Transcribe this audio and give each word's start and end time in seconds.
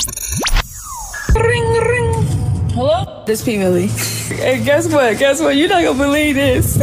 Ring, 0.00 1.72
ring. 1.74 2.12
Hello? 2.70 3.22
This 3.26 3.44
P. 3.44 3.58
Millie. 3.58 3.88
Hey, 3.88 4.64
guess 4.64 4.90
what? 4.90 5.18
Guess 5.18 5.42
what? 5.42 5.56
You're 5.56 5.68
not 5.68 5.82
gonna 5.82 5.98
believe 5.98 6.36
this. 6.36 6.78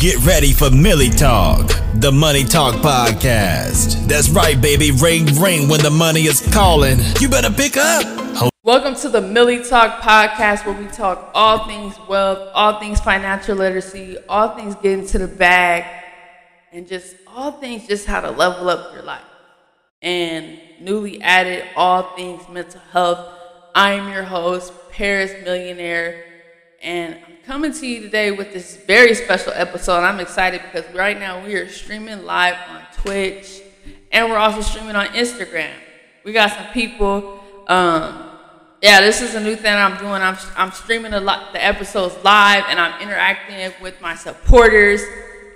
Get 0.00 0.24
ready 0.24 0.52
for 0.52 0.70
Millie 0.70 1.10
Talk, 1.10 1.66
the 1.94 2.12
Money 2.12 2.44
Talk 2.44 2.76
podcast. 2.76 4.06
That's 4.06 4.28
right, 4.28 4.60
baby. 4.60 4.92
Ring, 4.92 5.26
ring 5.40 5.68
when 5.68 5.80
the 5.82 5.90
money 5.90 6.26
is 6.26 6.40
calling. 6.54 6.98
You 7.18 7.28
better 7.28 7.50
pick 7.50 7.76
up. 7.76 8.52
Welcome 8.62 8.94
to 8.96 9.08
the 9.08 9.20
Millie 9.20 9.64
Talk 9.64 10.00
podcast, 10.00 10.64
where 10.64 10.80
we 10.80 10.86
talk 10.92 11.32
all 11.34 11.66
things 11.66 11.96
wealth, 12.08 12.52
all 12.54 12.78
things 12.78 13.00
financial 13.00 13.56
literacy, 13.56 14.18
all 14.28 14.50
things 14.54 14.76
getting 14.76 15.04
to 15.08 15.18
the 15.18 15.26
bag, 15.26 15.84
and 16.70 16.86
just 16.86 17.16
all 17.38 17.52
things 17.52 17.86
just 17.86 18.04
how 18.04 18.20
to 18.20 18.32
level 18.32 18.68
up 18.68 18.92
your 18.92 19.04
life. 19.04 19.22
And 20.02 20.58
newly 20.80 21.22
added, 21.22 21.64
all 21.76 22.02
things 22.16 22.42
mental 22.48 22.80
health. 22.90 23.28
I 23.76 23.92
am 23.92 24.12
your 24.12 24.24
host, 24.24 24.72
Paris 24.90 25.30
Millionaire, 25.44 26.24
and 26.82 27.14
I'm 27.14 27.36
coming 27.46 27.72
to 27.72 27.86
you 27.86 28.00
today 28.00 28.32
with 28.32 28.52
this 28.52 28.76
very 28.88 29.14
special 29.14 29.52
episode. 29.54 30.00
I'm 30.00 30.18
excited 30.18 30.62
because 30.62 30.92
right 30.92 31.16
now 31.16 31.44
we 31.44 31.54
are 31.54 31.68
streaming 31.68 32.24
live 32.24 32.56
on 32.70 32.82
Twitch, 32.92 33.60
and 34.10 34.28
we're 34.28 34.38
also 34.38 34.60
streaming 34.60 34.96
on 34.96 35.06
Instagram. 35.08 35.74
We 36.24 36.32
got 36.32 36.50
some 36.50 36.66
people. 36.72 37.40
Um, 37.68 38.30
yeah, 38.82 39.00
this 39.00 39.20
is 39.20 39.36
a 39.36 39.40
new 39.40 39.54
thing 39.54 39.74
I'm 39.74 39.96
doing. 39.98 40.22
I'm, 40.22 40.36
I'm 40.56 40.72
streaming 40.72 41.12
a 41.12 41.20
lot 41.20 41.52
the 41.52 41.64
episodes 41.64 42.16
live, 42.24 42.64
and 42.68 42.80
I'm 42.80 43.00
interacting 43.00 43.72
with 43.80 44.00
my 44.00 44.16
supporters, 44.16 45.02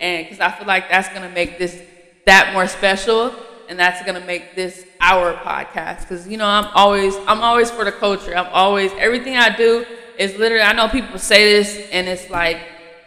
and 0.02 0.26
because 0.26 0.40
I 0.40 0.50
feel 0.50 0.66
like 0.66 0.90
that's 0.90 1.08
gonna 1.08 1.30
make 1.30 1.58
this 1.58 1.80
that 2.26 2.52
more 2.52 2.66
special, 2.66 3.32
and 3.68 3.78
that's 3.78 4.04
gonna 4.04 4.24
make 4.26 4.54
this 4.54 4.84
our 5.00 5.32
podcast. 5.34 6.00
Because 6.00 6.28
you 6.28 6.36
know, 6.36 6.46
I'm 6.46 6.66
always 6.74 7.16
I'm 7.26 7.40
always 7.40 7.70
for 7.70 7.84
the 7.84 7.92
culture. 7.92 8.36
I'm 8.36 8.52
always 8.52 8.92
everything 8.98 9.36
I 9.36 9.56
do 9.56 9.86
is 10.18 10.36
literally. 10.36 10.64
I 10.64 10.72
know 10.72 10.88
people 10.88 11.18
say 11.18 11.54
this, 11.54 11.88
and 11.92 12.08
it's 12.08 12.28
like, 12.28 12.58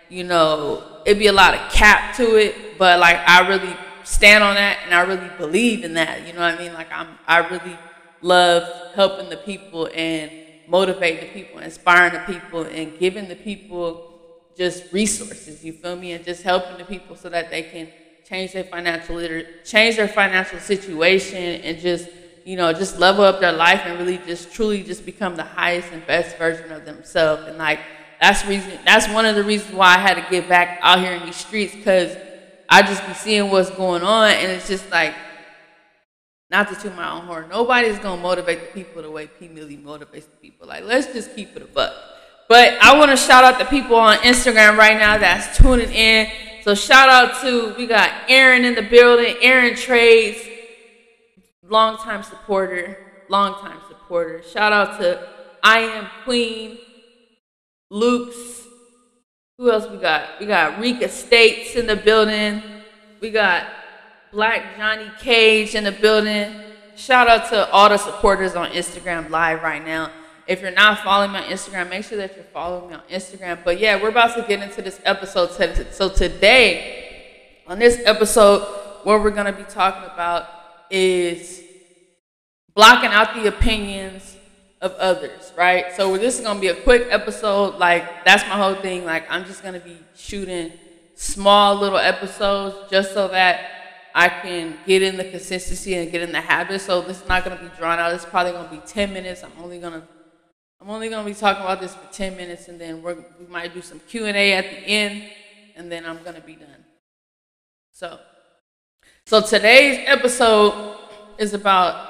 you 0.10 0.24
know, 0.24 1.02
it'd 1.06 1.20
be 1.20 1.28
a 1.28 1.34
lot 1.34 1.54
of 1.54 1.72
cap 1.72 2.16
to 2.16 2.38
it, 2.38 2.78
but 2.80 3.00
like 3.00 3.18
I 3.28 3.48
really 3.48 3.76
stand 4.06 4.44
on 4.44 4.56
that, 4.56 4.80
and 4.86 4.94
I 4.96 5.02
really 5.02 5.30
believe 5.38 5.84
in 5.84 5.96
that. 5.96 6.26
You 6.26 6.34
know 6.34 6.40
what 6.40 6.56
I 6.56 6.58
mean? 6.58 6.74
Like 6.74 6.92
I'm 6.92 7.10
I 7.28 7.40
really 7.40 7.78
love 8.22 8.96
helping 8.96 9.30
the 9.30 9.38
people 9.38 9.90
and 9.94 10.32
motivating 10.68 11.28
the 11.28 11.34
people, 11.34 11.60
inspiring 11.60 12.14
the 12.14 12.34
people, 12.34 12.64
and 12.64 12.98
giving 12.98 13.28
the 13.28 13.36
people 13.36 14.15
just 14.58 14.92
resources. 14.92 15.64
You 15.64 15.74
feel 15.74 15.96
me? 15.96 16.14
And 16.14 16.24
just 16.24 16.44
helping 16.44 16.78
the 16.78 16.86
people 16.86 17.16
so 17.16 17.30
that 17.30 17.50
they 17.50 17.64
can 17.64 17.90
change 18.28 18.54
their 18.54 18.64
financial 18.64 19.16
liter- 19.16 19.46
change 19.64 19.98
their 19.98 20.08
financial 20.08 20.60
situation, 20.60 21.38
and 21.62 21.78
just 21.80 22.08
you 22.44 22.56
know 22.56 22.72
just 22.74 22.98
level 23.00 23.24
up 23.24 23.40
their 23.40 23.52
life 23.52 23.82
and 23.86 23.98
really 24.00 24.18
just 24.20 24.52
truly 24.52 24.84
just 24.84 25.06
become 25.06 25.36
the 25.36 25.44
highest 25.44 25.92
and 25.92 26.06
best 26.06 26.38
version 26.38 26.72
of 26.72 26.86
themselves. 26.86 27.44
And 27.48 27.58
like 27.58 27.80
that's 28.22 28.46
reason 28.46 28.80
that's 28.86 29.08
one 29.10 29.26
of 29.26 29.36
the 29.36 29.44
reasons 29.44 29.74
why 29.74 29.96
I 29.96 30.00
had 30.00 30.16
to 30.16 30.26
get 30.30 30.48
back 30.48 30.80
out 30.82 31.00
here 31.00 31.14
in 31.14 31.26
these 31.26 31.36
streets 31.36 31.76
because 31.76 32.16
I 32.70 32.82
just 32.82 33.06
be 33.06 33.14
seeing 33.14 33.52
what's 33.52 33.70
going 33.72 34.04
on, 34.04 34.32
and 34.32 34.52
it's 34.52 34.68
just 34.68 34.90
like 34.92 35.14
not 36.50 36.68
to 36.70 36.76
toot 36.76 36.96
my 36.96 37.12
own 37.12 37.26
horn. 37.26 37.50
Nobody's 37.50 38.00
gonna 38.00 38.22
motivate 38.22 38.60
the 38.60 38.82
people 38.82 39.02
the 39.02 39.10
way 39.12 39.28
P 39.28 39.48
Millie 39.48 39.78
motivates 39.78 40.26
the 40.30 40.38
people. 40.42 40.68
Like, 40.68 40.84
let's 40.84 41.08
just 41.08 41.36
keep 41.36 41.56
it 41.56 41.62
a 41.64 41.66
buck. 41.66 41.94
But 42.48 42.78
I 42.82 42.98
want 42.98 43.12
to 43.12 43.18
shout 43.18 43.44
out 43.44 43.58
the 43.58 43.66
people 43.66 43.96
on 43.96 44.18
Instagram 44.18 44.78
right 44.78 44.98
now 44.98 45.18
that's 45.18 45.58
tuning 45.58 45.92
in. 45.92 46.30
So 46.64 46.76
shout 46.76 47.10
out 47.10 47.42
to 47.42 47.74
we 47.76 47.88
got 47.88 48.12
Aaron 48.28 48.66
in 48.66 48.76
the 48.76 48.82
building. 48.82 49.36
Aaron 49.42 49.76
Trades, 49.76 50.40
longtime 51.64 52.24
supporter, 52.24 52.98
longtime 53.30 53.80
supporter. 53.88 54.44
Shout 54.44 54.74
out 54.74 55.00
to 55.00 55.28
I 55.64 55.80
am 55.80 56.08
Queen, 56.24 56.78
Luke's. 57.90 58.64
Who 59.58 59.72
else 59.72 59.90
we 59.90 59.98
got? 59.98 60.40
We 60.40 60.46
got 60.46 60.80
Rika 60.80 61.10
States 61.10 61.76
in 61.76 61.88
the 61.88 61.96
building. 61.96 62.62
We 63.22 63.32
got 63.32 63.66
Black 64.32 64.78
Johnny 64.78 65.10
Cage 65.20 65.76
in 65.76 65.86
the 65.86 65.92
building. 65.92 66.54
Shout 66.96 67.28
out 67.28 67.50
to 67.50 67.70
all 67.72 67.90
the 67.90 67.98
supporters 67.98 68.56
on 68.56 68.70
Instagram 68.72 69.30
live 69.30 69.64
right 69.64 69.84
now. 69.84 70.12
If 70.48 70.62
you're 70.62 70.72
not 70.72 71.00
following 71.00 71.32
me 71.32 71.40
on 71.40 71.44
Instagram, 71.46 71.90
make 71.90 72.06
sure 72.06 72.18
that 72.18 72.36
you're 72.36 72.46
following 72.46 72.90
me 72.90 72.96
on 72.96 73.02
Instagram. 73.10 73.64
But 73.64 73.80
yeah, 73.80 74.02
we're 74.02 74.10
about 74.10 74.36
to 74.36 74.44
get 74.48 74.62
into 74.62 74.82
this 74.82 75.00
episode. 75.04 75.52
So 75.92 76.10
today, 76.10 77.62
on 77.68 77.80
this 77.80 78.00
episode, 78.06 78.62
what 79.04 79.22
we're 79.22 79.32
going 79.32 79.48
to 79.48 79.54
be 79.54 79.64
talking 79.64 80.10
about 80.12 80.48
is 80.90 81.62
blocking 82.76 83.10
out 83.10 83.34
the 83.36 83.48
opinions 83.48 84.36
of 84.82 84.92
others, 84.94 85.52
right? 85.58 85.92
So 85.96 86.16
this 86.18 86.38
is 86.38 86.46
going 86.46 86.58
to 86.58 86.62
be 86.62 86.68
a 86.68 86.76
quick 86.76 87.08
episode. 87.10 87.80
Like, 87.80 88.24
that's 88.24 88.44
my 88.44 88.56
whole 88.56 88.76
thing. 88.76 89.04
Like, 89.04 89.26
I'm 89.32 89.46
just 89.46 89.64
going 89.64 89.74
to 89.74 89.80
be 89.80 89.98
shooting 90.16 90.72
small 91.16 91.76
little 91.76 91.98
episodes 91.98 92.92
just 92.92 93.14
so 93.14 93.30
that 93.30 93.72
I 94.14 94.30
can 94.30 94.78
get 94.86 95.02
in 95.02 95.18
the 95.18 95.26
consistency 95.26 95.96
and 95.96 96.12
get 96.12 96.22
in 96.22 96.32
the 96.32 96.42
habit. 96.42 96.82
So 96.82 97.02
this 97.02 97.22
is 97.22 97.28
not 97.28 97.44
gonna 97.44 97.62
be 97.62 97.70
drawn 97.78 98.00
out. 98.00 98.14
It's 98.14 98.24
probably 98.24 98.54
gonna 98.54 98.70
be 98.70 98.82
10 98.86 99.12
minutes. 99.12 99.44
I'm 99.44 99.52
only 99.62 99.78
gonna 99.78 100.08
I'm 100.82 100.90
only 100.90 101.10
gonna 101.10 101.28
be 101.28 101.34
talking 101.34 101.64
about 101.64 101.82
this 101.82 101.96
for 101.96 102.12
10 102.12 102.36
minutes 102.36 102.68
and 102.68 102.80
then 102.80 103.02
we 103.02 103.16
might 103.50 103.74
do 103.74 103.82
some 103.82 104.00
Q&A 104.02 104.54
at 104.54 104.66
the 104.66 104.78
end 104.88 105.24
and 105.76 105.92
then 105.92 106.06
I'm 106.06 106.22
gonna 106.24 106.42
be 106.42 106.56
done. 106.56 106.86
So, 107.92 108.20
so 109.26 109.42
today's 109.42 110.04
episode 110.06 110.98
is 111.38 111.54
about 111.54 112.08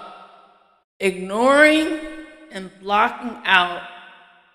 ignoring 1.00 2.00
and 2.52 2.72
blocking 2.82 3.38
out 3.46 3.84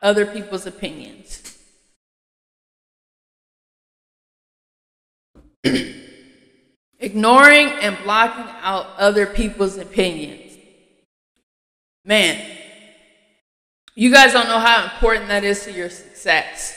other 0.02 0.26
people's 0.26 0.66
opinions. 0.66 1.58
ignoring 6.98 7.68
and 7.68 7.96
blocking 8.02 8.52
out 8.62 8.86
other 8.98 9.26
people's 9.26 9.76
opinions. 9.76 10.56
Man, 12.04 12.59
you 14.00 14.10
guys 14.10 14.32
don't 14.32 14.48
know 14.48 14.58
how 14.58 14.84
important 14.84 15.28
that 15.28 15.44
is 15.44 15.62
to 15.64 15.72
your 15.72 15.90
success. 15.90 16.74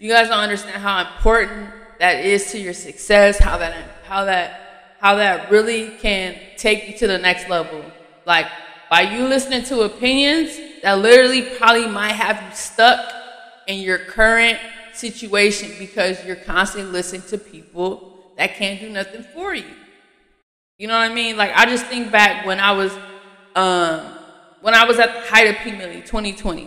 You 0.00 0.10
guys 0.10 0.26
don't 0.26 0.40
understand 0.40 0.82
how 0.82 0.98
important 0.98 1.70
that 2.00 2.24
is 2.24 2.50
to 2.50 2.58
your 2.58 2.72
success, 2.74 3.38
how 3.38 3.56
that 3.58 3.72
how 4.02 4.24
that 4.24 4.96
how 4.98 5.14
that 5.14 5.48
really 5.48 5.90
can 5.98 6.34
take 6.56 6.88
you 6.88 6.98
to 6.98 7.06
the 7.06 7.18
next 7.18 7.48
level. 7.48 7.84
Like 8.24 8.48
by 8.90 9.02
you 9.02 9.28
listening 9.28 9.62
to 9.66 9.82
opinions 9.82 10.58
that 10.82 10.94
literally 10.94 11.42
probably 11.56 11.86
might 11.86 12.14
have 12.14 12.42
you 12.42 12.56
stuck 12.56 13.12
in 13.68 13.78
your 13.78 13.98
current 13.98 14.58
situation 14.92 15.70
because 15.78 16.24
you're 16.24 16.34
constantly 16.34 16.90
listening 16.90 17.22
to 17.28 17.38
people 17.38 18.32
that 18.38 18.56
can't 18.56 18.80
do 18.80 18.90
nothing 18.90 19.22
for 19.22 19.54
you. 19.54 19.70
You 20.78 20.88
know 20.88 20.98
what 20.98 21.08
I 21.08 21.14
mean? 21.14 21.36
Like 21.36 21.52
I 21.54 21.66
just 21.66 21.86
think 21.86 22.10
back 22.10 22.44
when 22.44 22.58
I 22.58 22.72
was 22.72 22.92
um, 23.54 24.15
when 24.66 24.74
I 24.74 24.84
was 24.84 24.98
at 24.98 25.14
the 25.14 25.20
height 25.20 25.46
of 25.46 25.54
P 25.58 25.70
Millie 25.70 26.00
2020. 26.00 26.66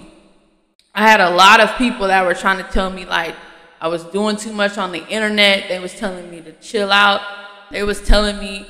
I 0.96 1.06
had 1.06 1.20
a 1.20 1.32
lot 1.32 1.60
of 1.60 1.76
people 1.76 2.08
that 2.08 2.26
were 2.26 2.34
trying 2.34 2.64
to 2.64 2.72
tell 2.72 2.90
me 2.90 3.04
like 3.04 3.36
I 3.82 3.90
was 3.90 4.06
doing 4.06 4.38
too 4.38 4.54
much 4.54 4.78
on 4.78 4.94
the 4.94 5.06
internet. 5.10 5.68
They 5.68 5.80
was 5.80 5.94
telling 5.94 6.32
me 6.32 6.40
to 6.40 6.54
chill 6.62 6.94
out. 6.94 7.20
They 7.72 7.84
was 7.84 8.02
telling 8.02 8.40
me, 8.40 8.66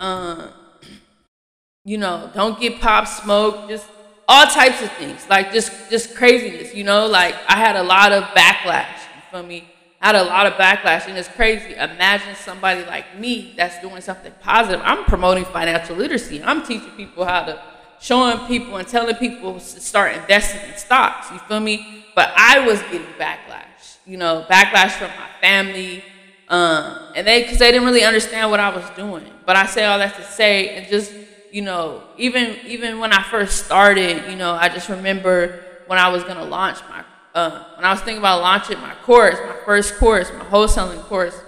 uh, 0.00 0.48
you 1.84 1.98
know, 1.98 2.30
don't 2.32 2.58
get 2.58 2.80
pop 2.80 3.06
smoke. 3.06 3.68
Just 3.68 3.86
all 4.26 4.46
types 4.46 4.80
of 4.80 4.90
things, 4.92 5.28
like 5.28 5.52
just 5.52 5.90
just 5.90 6.16
craziness. 6.16 6.74
You 6.74 6.84
know, 6.84 7.06
like 7.06 7.34
I 7.46 7.58
had 7.58 7.76
a 7.76 7.82
lot 7.82 8.12
of 8.12 8.24
backlash. 8.34 8.96
You 9.14 9.22
feel 9.30 9.42
me? 9.42 9.68
I 10.00 10.06
had 10.06 10.16
a 10.16 10.24
lot 10.24 10.46
of 10.46 10.54
backlash, 10.54 11.06
and 11.06 11.18
it's 11.18 11.28
crazy. 11.28 11.74
Imagine 11.74 12.34
somebody 12.34 12.82
like 12.86 13.18
me 13.18 13.52
that's 13.58 13.78
doing 13.80 14.00
something 14.00 14.32
positive. 14.40 14.80
I'm 14.82 15.04
promoting 15.04 15.44
financial 15.44 15.96
literacy. 15.96 16.42
I'm 16.42 16.64
teaching 16.64 16.92
people 16.92 17.26
how 17.26 17.44
to, 17.44 17.62
showing 18.00 18.38
people 18.46 18.76
and 18.76 18.86
telling 18.86 19.14
people 19.16 19.54
to 19.54 19.60
start 19.60 20.14
investing 20.14 20.60
in 20.70 20.76
stocks. 20.76 21.30
You 21.30 21.38
feel 21.40 21.60
me? 21.60 22.04
But 22.14 22.32
I 22.36 22.66
was 22.66 22.80
getting 22.82 23.06
backlash. 23.18 23.98
You 24.06 24.16
know, 24.18 24.44
backlash 24.48 24.90
from 24.90 25.08
my 25.08 25.28
family, 25.40 26.04
um, 26.48 26.98
and 27.16 27.26
they 27.26 27.42
because 27.42 27.58
they 27.58 27.72
didn't 27.72 27.86
really 27.86 28.04
understand 28.04 28.50
what 28.50 28.60
I 28.60 28.68
was 28.74 28.88
doing. 28.90 29.24
But 29.46 29.56
I 29.56 29.66
say 29.66 29.84
all 29.86 29.98
that 29.98 30.14
to 30.16 30.22
say, 30.22 30.76
and 30.76 30.86
just 30.88 31.12
you 31.50 31.62
know, 31.62 32.02
even 32.18 32.56
even 32.66 32.98
when 32.98 33.12
I 33.12 33.22
first 33.22 33.64
started, 33.64 34.30
you 34.30 34.36
know, 34.36 34.52
I 34.52 34.68
just 34.68 34.88
remember 34.88 35.60
when 35.86 35.98
I 35.98 36.08
was 36.08 36.22
gonna 36.24 36.44
launch 36.44 36.78
my 36.90 37.04
uh, 37.34 37.64
when 37.76 37.84
I 37.84 37.92
was 37.92 38.00
thinking 38.00 38.18
about 38.18 38.42
launching 38.42 38.78
my 38.80 38.94
course, 39.02 39.36
my 39.46 39.56
first 39.64 39.96
course, 39.96 40.30
my 40.32 40.44
wholesaling 40.44 41.00
course, 41.02 41.40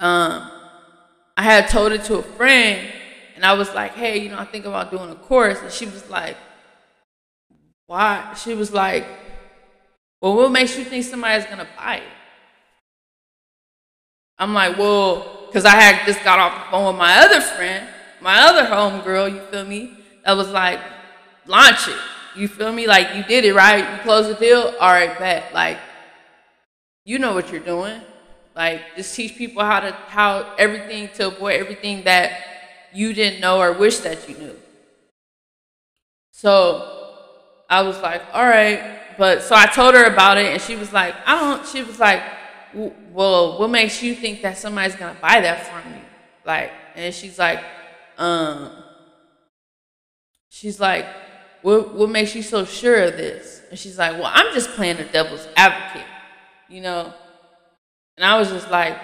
um, 0.00 0.50
I 1.36 1.42
had 1.42 1.68
told 1.68 1.92
it 1.92 2.04
to 2.04 2.16
a 2.16 2.22
friend, 2.22 2.92
and 3.38 3.46
I 3.46 3.52
was 3.52 3.72
like, 3.72 3.92
"Hey, 3.94 4.18
you 4.18 4.30
know, 4.30 4.38
I 4.38 4.44
think 4.44 4.64
about 4.64 4.90
doing 4.90 5.10
a 5.10 5.14
course," 5.14 5.60
and 5.62 5.70
she 5.70 5.86
was 5.86 6.10
like, 6.10 6.36
"Why?" 7.86 8.34
She 8.34 8.52
was 8.54 8.72
like, 8.72 9.06
"Well, 10.20 10.34
what 10.34 10.50
makes 10.50 10.76
you 10.76 10.84
think 10.84 11.04
somebody's 11.04 11.46
gonna 11.46 11.68
buy 11.76 11.98
it?" 11.98 12.12
I'm 14.40 14.54
like, 14.54 14.76
"Well, 14.76 15.46
because 15.46 15.64
I 15.64 15.76
had 15.80 16.04
just 16.04 16.24
got 16.24 16.40
off 16.40 16.64
the 16.64 16.70
phone 16.72 16.86
with 16.88 16.96
my 16.96 17.18
other 17.18 17.40
friend, 17.40 17.86
my 18.20 18.40
other 18.40 18.64
homegirl, 18.64 19.32
you 19.32 19.40
feel 19.52 19.64
me, 19.64 19.92
that 20.24 20.36
was 20.36 20.50
like, 20.50 20.80
launch 21.46 21.86
it. 21.86 21.96
You 22.34 22.48
feel 22.48 22.72
me? 22.72 22.88
Like 22.88 23.14
you 23.14 23.22
did 23.22 23.44
it 23.44 23.54
right. 23.54 23.88
You 23.88 23.98
closed 24.02 24.30
the 24.30 24.34
deal. 24.34 24.74
All 24.80 24.90
right, 24.90 25.16
bet. 25.16 25.54
Like 25.54 25.78
you 27.04 27.20
know 27.20 27.34
what 27.34 27.52
you're 27.52 27.60
doing. 27.60 28.00
Like 28.56 28.96
just 28.96 29.14
teach 29.14 29.36
people 29.36 29.62
how 29.62 29.78
to 29.78 29.92
how 30.08 30.54
everything 30.58 31.08
to 31.14 31.28
avoid 31.28 31.60
everything 31.60 32.02
that 32.02 32.47
you 32.98 33.14
didn't 33.14 33.40
know 33.40 33.60
or 33.60 33.72
wish 33.72 33.98
that 33.98 34.28
you 34.28 34.36
knew. 34.36 34.56
So 36.32 36.50
I 37.70 37.82
was 37.82 38.00
like, 38.00 38.22
all 38.32 38.44
right. 38.44 39.16
But 39.16 39.42
so 39.42 39.54
I 39.54 39.66
told 39.66 39.94
her 39.94 40.04
about 40.04 40.36
it 40.36 40.46
and 40.52 40.60
she 40.60 40.74
was 40.74 40.92
like, 40.92 41.14
I 41.24 41.38
don't, 41.38 41.66
she 41.66 41.84
was 41.84 42.00
like, 42.00 42.22
well, 43.12 43.58
what 43.58 43.70
makes 43.70 44.02
you 44.02 44.16
think 44.16 44.42
that 44.42 44.58
somebody's 44.58 44.96
to 44.96 45.20
buy 45.20 45.40
that 45.40 45.66
from 45.66 45.92
you? 45.94 46.00
Like, 46.44 46.72
and 46.96 47.14
she's 47.14 47.38
like, 47.38 47.62
um, 48.18 48.70
she's 50.48 50.80
like, 50.80 51.06
what, 51.62 51.94
what 51.94 52.10
makes 52.10 52.34
you 52.34 52.42
so 52.42 52.64
sure 52.64 53.04
of 53.04 53.16
this? 53.16 53.62
And 53.70 53.78
she's 53.78 53.96
like, 53.96 54.14
well, 54.14 54.30
I'm 54.34 54.52
just 54.52 54.70
playing 54.70 54.96
the 54.96 55.04
devil's 55.04 55.46
advocate, 55.56 56.06
you 56.68 56.80
know? 56.80 57.12
And 58.16 58.24
I 58.24 58.38
was 58.38 58.50
just 58.50 58.70
like, 58.72 58.98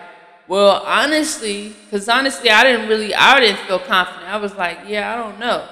well, 0.46 0.82
honestly, 0.85 1.73
because 1.85 2.08
honestly, 2.08 2.50
I 2.50 2.64
didn't 2.64 2.88
really, 2.88 3.14
I 3.14 3.41
didn't 3.41 3.61
feel 3.61 3.79
confident. 3.79 4.31
I 4.31 4.37
was 4.37 4.55
like, 4.56 4.79
yeah, 4.87 5.12
I 5.12 5.17
don't 5.17 5.38
know. 5.38 5.67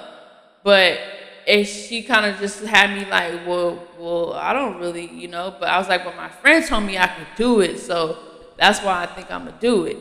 But 0.63 0.99
and 1.47 1.67
she 1.67 2.03
kind 2.03 2.25
of 2.25 2.39
just 2.39 2.63
had 2.63 2.97
me 2.97 3.09
like, 3.09 3.45
well, 3.45 3.85
well, 3.99 4.33
I 4.33 4.53
don't 4.53 4.79
really, 4.79 5.09
you 5.11 5.27
know. 5.27 5.55
But 5.59 5.69
I 5.69 5.77
was 5.77 5.89
like, 5.89 6.05
well, 6.05 6.15
my 6.15 6.29
friend 6.29 6.65
told 6.65 6.85
me 6.85 6.97
I 6.97 7.07
could 7.07 7.27
do 7.35 7.59
it, 7.61 7.79
so 7.79 8.17
that's 8.57 8.79
why 8.79 9.03
I 9.03 9.05
think 9.07 9.29
I'm 9.31 9.45
gonna 9.45 9.57
do 9.59 9.85
it. 9.85 9.97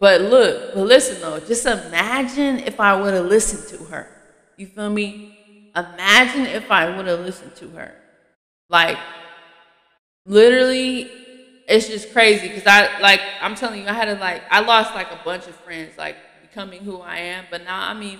But 0.00 0.22
look, 0.22 0.74
but 0.74 0.82
listen 0.82 1.20
though, 1.20 1.38
just 1.40 1.66
imagine 1.66 2.58
if 2.60 2.80
I 2.80 3.00
would 3.00 3.14
have 3.14 3.26
listened 3.26 3.68
to 3.78 3.84
her. 3.86 4.08
You 4.56 4.66
feel 4.66 4.90
me? 4.90 5.70
Imagine 5.76 6.46
if 6.46 6.70
I 6.70 6.94
would 6.96 7.06
have 7.06 7.20
listened 7.20 7.54
to 7.56 7.68
her. 7.70 7.94
Like, 8.68 8.98
literally, 10.26 11.10
it's 11.70 11.86
just 11.86 12.12
crazy 12.12 12.48
because 12.48 12.66
I 12.66 12.98
like 12.98 13.20
I'm 13.40 13.54
telling 13.54 13.82
you, 13.82 13.86
I 13.86 13.92
had 13.92 14.06
to 14.06 14.14
like 14.14 14.42
I 14.50 14.60
lost 14.60 14.92
like 14.94 15.10
a 15.12 15.20
bunch 15.24 15.46
of 15.46 15.54
friends, 15.54 15.96
like 15.96 16.16
becoming 16.42 16.82
who 16.82 17.00
I 17.00 17.18
am. 17.18 17.44
But 17.48 17.62
now, 17.62 17.88
I 17.88 17.94
mean, 17.94 18.18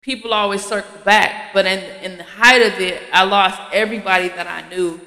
people 0.00 0.32
always 0.32 0.64
circle 0.64 1.00
back. 1.04 1.52
But 1.52 1.66
in 1.66 1.80
in 2.04 2.18
the 2.18 2.24
height 2.24 2.62
of 2.62 2.80
it, 2.80 3.02
I 3.12 3.24
lost 3.24 3.60
everybody 3.72 4.28
that 4.28 4.46
I 4.46 4.68
knew. 4.68 5.00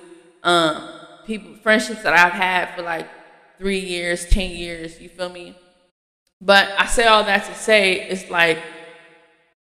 Um, 0.44 0.90
people, 1.26 1.56
friendships 1.64 2.04
that 2.04 2.14
I've 2.14 2.34
had 2.34 2.76
for 2.76 2.82
like 2.82 3.08
three 3.58 3.80
years, 3.80 4.26
ten 4.26 4.52
years. 4.52 5.00
You 5.00 5.08
feel 5.08 5.30
me? 5.30 5.56
But 6.42 6.70
I 6.78 6.86
say 6.88 7.06
all 7.06 7.24
that 7.24 7.46
to 7.46 7.56
say 7.56 8.02
it's 8.10 8.30
like 8.30 8.60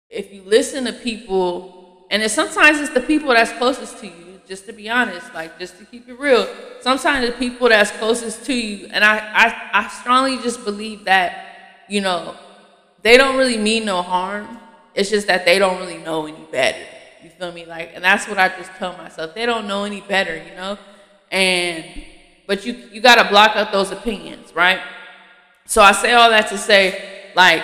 if 0.09 0.33
you 0.33 0.43
listen 0.43 0.83
to 0.83 0.91
people, 0.93 2.07
and 2.11 2.21
it's 2.21 2.33
sometimes 2.33 2.81
it's 2.81 2.93
the 2.93 2.99
people 2.99 3.29
that's 3.29 3.53
closest 3.53 3.99
to 3.99 4.07
you. 4.07 4.28
Just 4.49 4.65
to 4.65 4.73
be 4.73 4.89
honest, 4.89 5.31
like 5.35 5.59
just 5.59 5.77
to 5.77 5.85
keep 5.85 6.09
it 6.09 6.19
real, 6.19 6.47
sometimes 6.81 7.27
the 7.27 7.33
people 7.33 7.69
that's 7.69 7.91
closest 7.91 8.45
to 8.45 8.53
you, 8.53 8.87
and 8.91 9.05
I, 9.05 9.19
I, 9.19 9.69
I 9.73 9.87
strongly 9.89 10.39
just 10.39 10.65
believe 10.65 11.05
that, 11.05 11.85
you 11.87 12.01
know, 12.01 12.35
they 13.03 13.15
don't 13.15 13.37
really 13.37 13.59
mean 13.59 13.85
no 13.85 14.01
harm. 14.01 14.57
It's 14.95 15.11
just 15.11 15.27
that 15.27 15.45
they 15.45 15.59
don't 15.59 15.79
really 15.79 15.99
know 15.99 16.25
any 16.25 16.45
better. 16.51 16.83
You 17.23 17.29
feel 17.29 17.51
me? 17.51 17.65
Like, 17.65 17.91
and 17.93 18.03
that's 18.03 18.27
what 18.27 18.39
I 18.39 18.49
just 18.49 18.71
tell 18.79 18.97
myself. 18.97 19.35
They 19.35 19.45
don't 19.45 19.67
know 19.67 19.83
any 19.83 20.01
better, 20.01 20.35
you 20.35 20.55
know? 20.55 20.79
And 21.31 21.85
but 22.47 22.65
you 22.65 22.73
you 22.91 23.01
gotta 23.01 23.29
block 23.29 23.55
out 23.55 23.71
those 23.71 23.91
opinions, 23.91 24.55
right? 24.55 24.81
So 25.65 25.83
I 25.83 25.91
say 25.91 26.13
all 26.13 26.31
that 26.31 26.47
to 26.47 26.57
say, 26.57 27.29
like, 27.35 27.63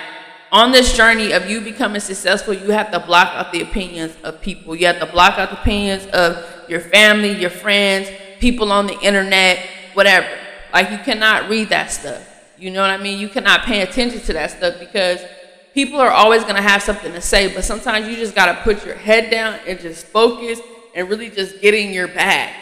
on 0.56 0.72
this 0.72 0.96
journey 0.96 1.34
of 1.34 1.50
you 1.50 1.60
becoming 1.60 2.00
successful, 2.00 2.54
you 2.54 2.72
have 2.72 2.90
to 2.90 3.00
block 3.02 3.28
out 3.34 3.52
the 3.52 3.62
opinions 3.62 4.16
of 4.24 4.40
people. 4.40 4.74
You 4.74 4.88
have 4.88 5.00
to 5.00 5.06
block 5.06 5.38
out 5.38 5.50
the 5.50 5.60
opinions 5.60 6.06
of 6.14 6.70
your 6.70 6.80
family, 6.80 7.34
your 7.38 7.50
friends, 7.50 8.10
people 8.40 8.72
on 8.72 8.88
the 8.88 8.98
internet, 9.02 9.60
whatever. 9.96 10.30
Like 10.72 10.92
you 10.92 10.98
cannot 11.00 11.50
read 11.50 11.68
that 11.70 11.92
stuff. 11.92 12.26
You 12.58 12.72
know 12.72 12.80
what 12.80 12.90
I 12.90 12.96
mean? 12.96 13.20
You 13.20 13.28
cannot 13.28 13.64
pay 13.64 13.82
attention 13.82 14.22
to 14.22 14.34
that 14.34 14.52
stuff 14.52 14.80
because 14.80 15.20
people 15.74 16.00
are 16.00 16.10
always 16.10 16.44
going 16.44 16.56
to 16.56 16.62
have 16.62 16.82
something 16.82 17.12
to 17.12 17.20
say, 17.20 17.54
but 17.54 17.66
sometimes 17.66 18.08
you 18.08 18.16
just 18.16 18.34
got 18.34 18.46
to 18.46 18.62
put 18.62 18.86
your 18.86 18.96
head 18.96 19.30
down 19.30 19.60
and 19.68 19.78
just 19.78 20.06
focus 20.06 20.62
and 20.96 21.10
really 21.10 21.30
just 21.30 21.60
get 21.60 21.74
in 21.74 21.92
your 21.92 22.08
bag. 22.08 22.56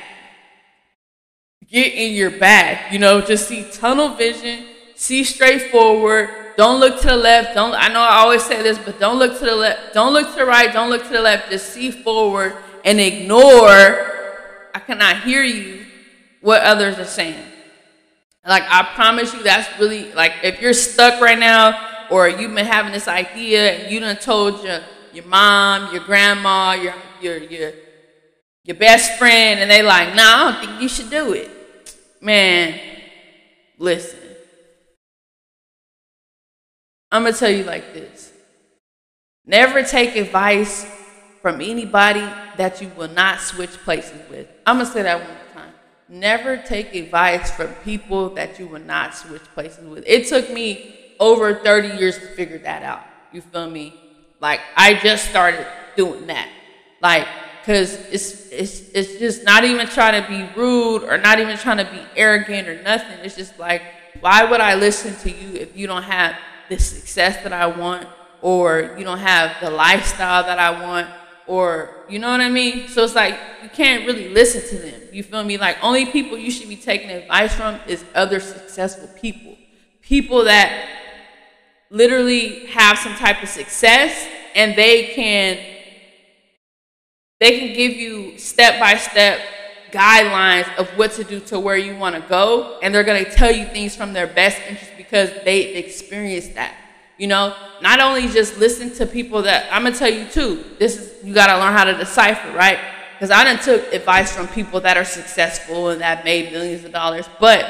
Get 1.69 1.93
in 1.93 2.15
your 2.15 2.31
bag. 2.31 2.91
You 2.91 2.97
know, 2.97 3.21
just 3.21 3.47
see 3.47 3.69
tunnel 3.71 4.15
vision, 4.15 4.65
see 4.95 5.23
straight 5.23 5.71
forward. 5.71 6.29
Don't 6.55 6.79
look 6.79 7.01
to 7.01 7.07
the 7.07 7.15
left. 7.15 7.55
Don't 7.55 7.73
I 7.73 7.87
know 7.87 8.01
I 8.01 8.17
always 8.17 8.43
say 8.43 8.61
this, 8.61 8.77
but 8.77 8.99
don't 8.99 9.17
look 9.17 9.37
to 9.39 9.45
the 9.45 9.55
left. 9.55 9.93
Don't 9.93 10.13
look 10.13 10.29
to 10.31 10.35
the 10.35 10.45
right. 10.45 10.71
Don't 10.71 10.89
look 10.89 11.03
to 11.03 11.09
the 11.09 11.21
left. 11.21 11.49
Just 11.49 11.73
see 11.73 11.91
forward 11.91 12.55
and 12.85 12.99
ignore. 12.99 14.11
I 14.75 14.79
cannot 14.85 15.23
hear 15.23 15.43
you 15.43 15.85
what 16.41 16.61
others 16.61 16.99
are 16.99 17.05
saying. 17.05 17.43
Like 18.45 18.63
I 18.67 18.83
promise 18.95 19.33
you, 19.33 19.41
that's 19.41 19.79
really 19.79 20.11
like 20.13 20.33
if 20.43 20.61
you're 20.61 20.73
stuck 20.73 21.21
right 21.21 21.39
now, 21.39 22.07
or 22.11 22.27
you've 22.27 22.53
been 22.53 22.65
having 22.65 22.91
this 22.91 23.07
idea 23.07 23.71
and 23.71 23.91
you 23.91 23.99
done 23.99 24.17
told 24.17 24.63
your 24.63 24.81
your 25.13 25.25
mom, 25.25 25.93
your 25.93 26.03
grandma, 26.03 26.73
your 26.73 26.93
your 27.21 27.37
your 27.37 27.71
your 28.63 28.75
best 28.75 29.17
friend, 29.17 29.59
and 29.59 29.71
they 29.71 29.81
like, 29.81 30.13
nah, 30.15 30.21
I 30.21 30.51
don't 30.51 30.65
think 30.65 30.81
you 30.81 30.89
should 30.89 31.09
do 31.09 31.33
it. 31.33 31.49
Man, 32.21 32.79
listen. 33.77 34.22
I'm 37.13 37.23
gonna 37.25 37.35
tell 37.35 37.51
you 37.51 37.63
like 37.63 37.93
this. 37.93 38.33
Never 39.45 39.83
take 39.83 40.15
advice 40.15 40.83
from 41.43 41.61
anybody 41.61 42.27
that 42.57 42.81
you 42.81 42.89
will 42.97 43.09
not 43.09 43.39
switch 43.39 43.69
places 43.69 44.19
with. 44.31 44.47
I'm 44.65 44.77
gonna 44.77 44.89
say 44.89 45.03
that 45.03 45.19
one 45.19 45.27
more 45.27 45.37
time. 45.53 45.73
Never 46.09 46.57
take 46.57 46.95
advice 46.95 47.51
from 47.51 47.67
people 47.83 48.29
that 48.31 48.57
you 48.57 48.65
will 48.65 48.81
not 48.81 49.13
switch 49.13 49.43
places 49.53 49.85
with. 49.87 50.03
It 50.07 50.25
took 50.25 50.51
me 50.51 50.95
over 51.19 51.53
30 51.53 51.99
years 51.99 52.17
to 52.17 52.25
figure 52.29 52.57
that 52.57 52.81
out. 52.81 53.03
You 53.31 53.41
feel 53.41 53.69
me? 53.69 53.93
Like 54.39 54.61
I 54.75 54.95
just 54.95 55.29
started 55.29 55.67
doing 55.95 56.25
that. 56.27 56.49
Like, 56.99 57.27
cause 57.63 57.93
it's 58.11 58.47
it's 58.51 58.89
it's 58.89 59.19
just 59.19 59.43
not 59.43 59.63
even 59.65 59.85
trying 59.85 60.19
to 60.19 60.27
be 60.27 60.49
rude 60.59 61.03
or 61.03 61.19
not 61.19 61.37
even 61.37 61.57
trying 61.59 61.77
to 61.77 61.85
be 61.85 62.01
arrogant 62.15 62.67
or 62.67 62.81
nothing. 62.81 63.19
It's 63.19 63.35
just 63.35 63.59
like, 63.59 63.83
why 64.19 64.45
would 64.45 64.61
I 64.61 64.73
listen 64.73 65.15
to 65.17 65.29
you 65.29 65.59
if 65.59 65.77
you 65.77 65.85
don't 65.85 66.01
have 66.01 66.35
the 66.69 66.79
success 66.79 67.43
that 67.43 67.53
I 67.53 67.67
want, 67.67 68.07
or 68.41 68.95
you 68.97 69.03
don't 69.03 69.19
have 69.19 69.55
the 69.61 69.69
lifestyle 69.69 70.43
that 70.43 70.59
I 70.59 70.83
want, 70.83 71.07
or 71.47 72.05
you 72.09 72.19
know 72.19 72.31
what 72.31 72.41
I 72.41 72.49
mean? 72.49 72.87
So 72.87 73.03
it's 73.03 73.15
like 73.15 73.37
you 73.61 73.69
can't 73.69 74.05
really 74.05 74.29
listen 74.29 74.61
to 74.69 74.83
them. 74.83 75.01
You 75.11 75.23
feel 75.23 75.43
me? 75.43 75.57
Like 75.57 75.77
only 75.81 76.05
people 76.05 76.37
you 76.37 76.51
should 76.51 76.69
be 76.69 76.75
taking 76.75 77.09
advice 77.09 77.53
from 77.53 77.79
is 77.87 78.03
other 78.15 78.39
successful 78.39 79.09
people. 79.19 79.57
People 80.01 80.45
that 80.45 80.89
literally 81.89 82.65
have 82.67 82.97
some 82.97 83.13
type 83.15 83.43
of 83.43 83.49
success 83.49 84.27
and 84.55 84.75
they 84.75 85.13
can 85.13 85.57
they 87.39 87.59
can 87.59 87.75
give 87.75 87.93
you 87.93 88.37
step 88.37 88.79
by 88.79 88.95
step 88.95 89.39
guidelines 89.93 90.75
of 90.77 90.89
what 90.97 91.11
to 91.11 91.23
do 91.23 91.39
to 91.39 91.59
where 91.59 91.77
you 91.77 91.95
want 91.95 92.15
to 92.15 92.21
go 92.27 92.79
and 92.81 92.93
they're 92.93 93.03
going 93.03 93.23
to 93.23 93.31
tell 93.31 93.51
you 93.51 93.65
things 93.67 93.95
from 93.95 94.11
their 94.11 94.25
best 94.27 94.59
interest 94.67 94.91
because 94.97 95.29
they 95.45 95.75
experienced 95.75 96.55
that. 96.55 96.75
You 97.17 97.27
know 97.27 97.55
not 97.81 97.99
only 97.99 98.27
just 98.27 98.57
listen 98.57 98.91
to 98.95 99.05
people 99.05 99.43
that 99.43 99.71
i'm 99.71 99.83
going 99.83 99.93
to 99.93 99.99
tell 99.99 100.11
you 100.11 100.25
too 100.27 100.63
this 100.79 100.97
is 100.97 101.23
you 101.23 101.33
got 101.33 101.47
to 101.47 101.59
learn 101.59 101.73
how 101.73 101.83
to 101.83 101.95
decipher 101.95 102.51
right? 102.57 102.79
Because 103.13 103.29
i 103.29 103.43
didn't 103.43 103.61
took 103.61 103.93
advice 103.93 104.35
from 104.35 104.47
people 104.47 104.81
that 104.81 104.97
are 104.97 105.05
successful 105.05 105.89
and 105.89 106.01
that 106.01 106.25
made 106.25 106.51
millions 106.51 106.83
of 106.83 106.91
dollars 106.91 107.29
but 107.39 107.65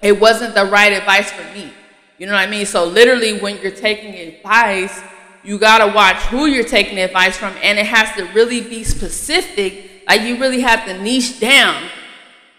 it 0.00 0.18
wasn't 0.18 0.54
the 0.54 0.64
right 0.64 0.92
advice 0.92 1.30
for 1.30 1.44
me. 1.54 1.70
You 2.18 2.26
know 2.26 2.32
what 2.32 2.48
i 2.48 2.50
mean? 2.50 2.64
So 2.66 2.84
literally 2.86 3.38
when 3.38 3.60
you're 3.60 3.70
taking 3.88 4.14
advice 4.14 4.98
you 5.44 5.58
got 5.58 5.84
to 5.84 5.92
watch 5.92 6.16
who 6.32 6.46
you're 6.46 6.64
taking 6.64 6.98
advice 6.98 7.36
from 7.36 7.54
and 7.62 7.78
it 7.78 7.86
has 7.86 8.16
to 8.16 8.24
really 8.32 8.60
be 8.62 8.84
specific 8.84 9.91
like 10.06 10.22
you 10.22 10.38
really 10.38 10.60
have 10.60 10.84
to 10.86 11.02
niche 11.02 11.40
down 11.40 11.88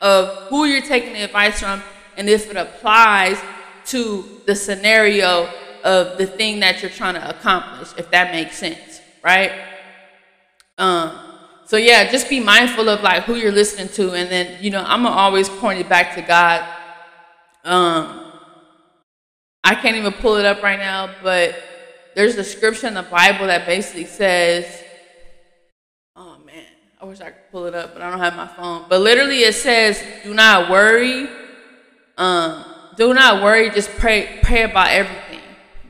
of 0.02 0.48
who 0.48 0.66
you're 0.66 0.82
taking 0.82 1.14
the 1.14 1.24
advice 1.24 1.60
from 1.60 1.82
and 2.18 2.30
if 2.30 2.50
it 2.50 2.58
applies 2.58 3.38
to 3.86 4.24
the 4.46 4.56
scenario 4.56 5.50
of 5.84 6.18
the 6.18 6.26
thing 6.26 6.60
that 6.62 6.82
you're 6.82 6.92
trying 6.92 7.16
to 7.16 7.30
accomplish, 7.30 7.90
if 7.98 8.10
that 8.12 8.32
makes 8.32 8.58
sense, 8.58 9.02
right? 9.24 9.52
Um, 10.78 11.20
so 11.66 11.78
yeah, 11.78 12.10
just 12.10 12.30
be 12.30 12.40
mindful 12.40 12.90
of 12.90 13.02
like 13.02 13.24
who 13.24 13.36
you're 13.36 13.52
listening 13.52 13.90
to, 13.90 14.14
and 14.14 14.30
then 14.30 14.64
you 14.64 14.70
know 14.70 14.84
I'm 14.86 15.04
gonna 15.04 15.16
always 15.16 15.50
point 15.50 15.80
it 15.80 15.90
back 15.90 16.16
to 16.16 16.22
God. 16.22 16.62
Um, 17.64 18.32
I 19.64 19.76
can't 19.76 19.96
even 19.96 20.12
pull 20.14 20.36
it 20.38 20.46
up 20.46 20.62
right 20.62 20.80
now, 20.80 21.10
but 21.22 21.56
there's 22.16 22.36
a 22.36 22.44
scripture 22.44 22.88
in 22.88 22.94
the 22.94 23.04
Bible 23.04 23.48
that 23.48 23.66
basically 23.66 24.06
says 24.06 24.83
I 27.04 27.06
wish 27.06 27.20
I 27.20 27.32
could 27.32 27.52
pull 27.52 27.66
it 27.66 27.76
up, 27.76 27.92
but 27.92 28.02
I 28.02 28.10
don't 28.10 28.20
have 28.20 28.38
my 28.38 28.48
phone. 28.48 28.86
But 28.88 29.02
literally, 29.02 29.40
it 29.40 29.56
says, 29.56 30.02
"Do 30.24 30.34
not 30.34 30.70
worry. 30.70 31.28
Um, 32.18 32.64
do 32.96 33.14
not 33.14 33.44
worry. 33.44 33.70
Just 33.72 33.90
pray, 33.98 34.40
pray 34.42 34.62
about 34.62 34.90
everything. 34.90 35.42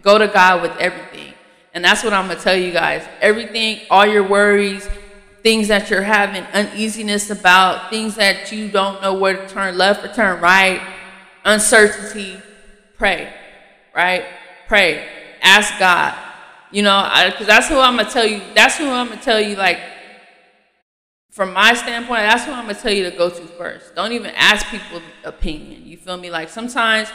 Go 0.01 0.17
to 0.17 0.27
God 0.27 0.63
with 0.63 0.75
everything." 0.79 1.35
And 1.75 1.85
that's 1.85 2.03
what 2.03 2.13
I'm 2.13 2.27
gonna 2.27 2.39
tell 2.39 2.55
you 2.55 2.71
guys. 2.71 3.03
Everything, 3.21 3.81
all 3.91 4.07
your 4.07 4.23
worries, 4.23 4.89
things 5.43 5.67
that 5.67 5.91
you're 5.91 6.01
having 6.01 6.45
uneasiness 6.51 7.29
about, 7.29 7.91
things 7.91 8.15
that 8.15 8.51
you 8.51 8.67
don't 8.69 8.99
know 8.99 9.13
where 9.13 9.35
to 9.35 9.47
turn 9.47 9.77
left 9.77 10.03
or 10.03 10.07
turn 10.07 10.41
right, 10.41 10.81
uncertainty, 11.45 12.41
pray, 12.97 13.31
right? 13.95 14.25
Pray. 14.67 15.07
Ask 15.43 15.77
God. 15.77 16.15
You 16.71 16.81
know, 16.81 17.07
because 17.27 17.45
that's 17.45 17.67
who 17.67 17.77
I'm 17.77 17.97
gonna 17.97 18.09
tell 18.09 18.25
you. 18.25 18.41
That's 18.55 18.79
who 18.79 18.89
I'm 18.89 19.09
gonna 19.09 19.21
tell 19.21 19.39
you. 19.39 19.55
Like, 19.55 19.79
from 21.33 21.51
my 21.51 21.73
standpoint, 21.73 22.21
that's 22.21 22.45
who 22.45 22.51
I'm 22.51 22.67
gonna 22.67 22.75
tell 22.75 22.93
you 22.93 23.09
to 23.09 23.17
go 23.17 23.27
to 23.27 23.41
first. 23.57 23.95
Don't 23.95 24.11
even 24.11 24.31
ask 24.35 24.67
people's 24.67 25.01
opinion. 25.23 25.81
You 25.83 25.97
feel 25.97 26.15
me? 26.15 26.29
Like 26.29 26.47
sometimes 26.47 27.11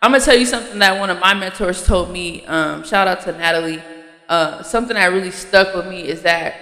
I'm 0.00 0.12
gonna 0.12 0.24
tell 0.24 0.36
you 0.36 0.46
something 0.46 0.78
that 0.78 0.98
one 0.98 1.10
of 1.10 1.18
my 1.18 1.34
mentors 1.34 1.84
told 1.84 2.12
me. 2.12 2.46
Um, 2.46 2.84
shout 2.84 3.08
out 3.08 3.22
to 3.22 3.32
Natalie. 3.32 3.82
Uh, 4.28 4.62
something 4.62 4.94
that 4.94 5.06
really 5.06 5.32
stuck 5.32 5.74
with 5.74 5.88
me 5.88 6.06
is 6.06 6.22
that 6.22 6.54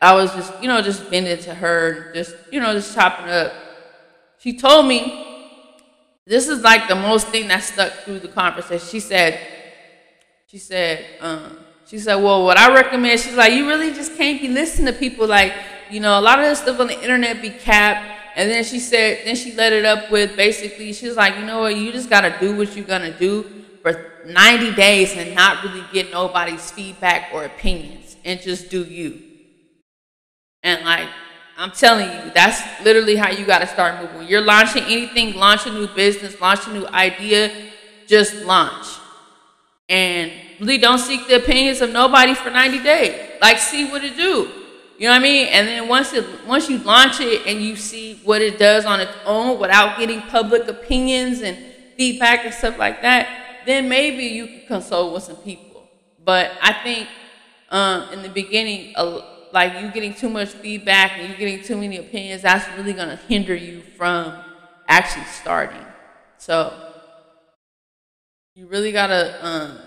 I 0.00 0.14
was 0.14 0.32
just, 0.32 0.62
you 0.62 0.68
know, 0.68 0.80
just 0.80 1.10
bending 1.10 1.38
to 1.38 1.54
her, 1.54 2.12
just, 2.14 2.36
you 2.52 2.60
know, 2.60 2.72
just 2.72 2.94
chopping 2.94 3.28
up. 3.28 3.52
She 4.38 4.56
told 4.56 4.86
me, 4.86 5.26
this 6.24 6.46
is 6.46 6.62
like 6.62 6.86
the 6.86 6.94
most 6.94 7.28
thing 7.28 7.48
that 7.48 7.64
stuck 7.64 7.92
through 8.04 8.20
the 8.20 8.28
conversation. 8.28 8.86
She 8.88 9.00
said, 9.00 9.40
she 10.46 10.58
said, 10.58 11.04
um, 11.20 11.58
she 11.84 11.98
said, 11.98 12.14
well, 12.14 12.44
what 12.44 12.58
I 12.58 12.72
recommend, 12.72 13.18
she's 13.18 13.34
like, 13.34 13.52
you 13.54 13.66
really 13.66 13.92
just 13.92 14.16
can't 14.16 14.40
be 14.40 14.46
listening 14.46 14.92
to 14.92 14.98
people 14.98 15.26
like, 15.26 15.52
you 15.92 16.00
know, 16.00 16.18
a 16.18 16.20
lot 16.22 16.38
of 16.38 16.46
this 16.46 16.60
stuff 16.60 16.80
on 16.80 16.86
the 16.86 17.00
internet 17.00 17.42
be 17.42 17.50
capped. 17.50 18.20
And 18.34 18.50
then 18.50 18.64
she 18.64 18.78
said, 18.78 19.26
then 19.26 19.36
she 19.36 19.52
let 19.52 19.74
it 19.74 19.84
up 19.84 20.10
with 20.10 20.36
basically, 20.36 20.94
she 20.94 21.06
was 21.06 21.16
like, 21.16 21.36
you 21.36 21.44
know 21.44 21.60
what, 21.60 21.76
you 21.76 21.92
just 21.92 22.08
gotta 22.08 22.34
do 22.40 22.56
what 22.56 22.74
you're 22.74 22.86
gonna 22.86 23.16
do 23.16 23.44
for 23.82 24.22
90 24.24 24.74
days 24.74 25.14
and 25.14 25.34
not 25.34 25.62
really 25.62 25.84
get 25.92 26.10
nobody's 26.10 26.70
feedback 26.70 27.28
or 27.34 27.44
opinions 27.44 28.16
and 28.24 28.40
just 28.40 28.70
do 28.70 28.84
you. 28.84 29.20
And 30.62 30.82
like, 30.82 31.08
I'm 31.58 31.72
telling 31.72 32.10
you, 32.10 32.32
that's 32.32 32.62
literally 32.82 33.16
how 33.16 33.28
you 33.30 33.44
gotta 33.44 33.66
start 33.66 34.00
moving. 34.00 34.16
When 34.16 34.28
you're 34.28 34.40
launching 34.40 34.84
anything, 34.84 35.34
launch 35.34 35.66
a 35.66 35.70
new 35.70 35.88
business, 35.88 36.40
launch 36.40 36.66
a 36.66 36.72
new 36.72 36.86
idea, 36.86 37.52
just 38.06 38.34
launch. 38.46 38.86
And 39.90 40.32
really 40.58 40.78
don't 40.78 40.98
seek 40.98 41.28
the 41.28 41.36
opinions 41.36 41.82
of 41.82 41.90
nobody 41.90 42.34
for 42.34 42.48
90 42.48 42.82
days. 42.82 43.32
Like, 43.42 43.58
see 43.58 43.90
what 43.90 44.02
it 44.02 44.16
do. 44.16 44.61
You 44.98 45.06
know 45.08 45.12
what 45.14 45.20
I 45.20 45.22
mean? 45.22 45.46
And 45.48 45.66
then 45.66 45.88
once 45.88 46.12
it 46.12 46.24
once 46.46 46.68
you 46.68 46.78
launch 46.78 47.20
it 47.20 47.46
and 47.46 47.60
you 47.60 47.76
see 47.76 48.20
what 48.24 48.40
it 48.40 48.58
does 48.58 48.84
on 48.84 49.00
its 49.00 49.12
own 49.24 49.58
without 49.58 49.98
getting 49.98 50.20
public 50.22 50.68
opinions 50.68 51.40
and 51.40 51.58
feedback 51.96 52.44
and 52.44 52.54
stuff 52.54 52.78
like 52.78 53.02
that, 53.02 53.28
then 53.66 53.88
maybe 53.88 54.24
you 54.24 54.46
can 54.46 54.66
consult 54.66 55.12
with 55.14 55.24
some 55.24 55.36
people. 55.36 55.82
But 56.24 56.52
I 56.60 56.72
think 56.84 57.08
um, 57.70 58.12
in 58.12 58.22
the 58.22 58.28
beginning, 58.28 58.92
uh, 58.96 59.20
like 59.52 59.80
you 59.82 59.90
getting 59.90 60.14
too 60.14 60.28
much 60.28 60.50
feedback 60.50 61.12
and 61.18 61.30
you 61.30 61.36
getting 61.36 61.64
too 61.64 61.76
many 61.76 61.96
opinions, 61.96 62.42
that's 62.42 62.68
really 62.76 62.92
gonna 62.92 63.16
hinder 63.28 63.54
you 63.54 63.82
from 63.96 64.34
actually 64.88 65.24
starting. 65.24 65.84
So 66.38 66.72
you 68.54 68.66
really 68.66 68.92
gotta 68.92 69.44
um, 69.44 69.78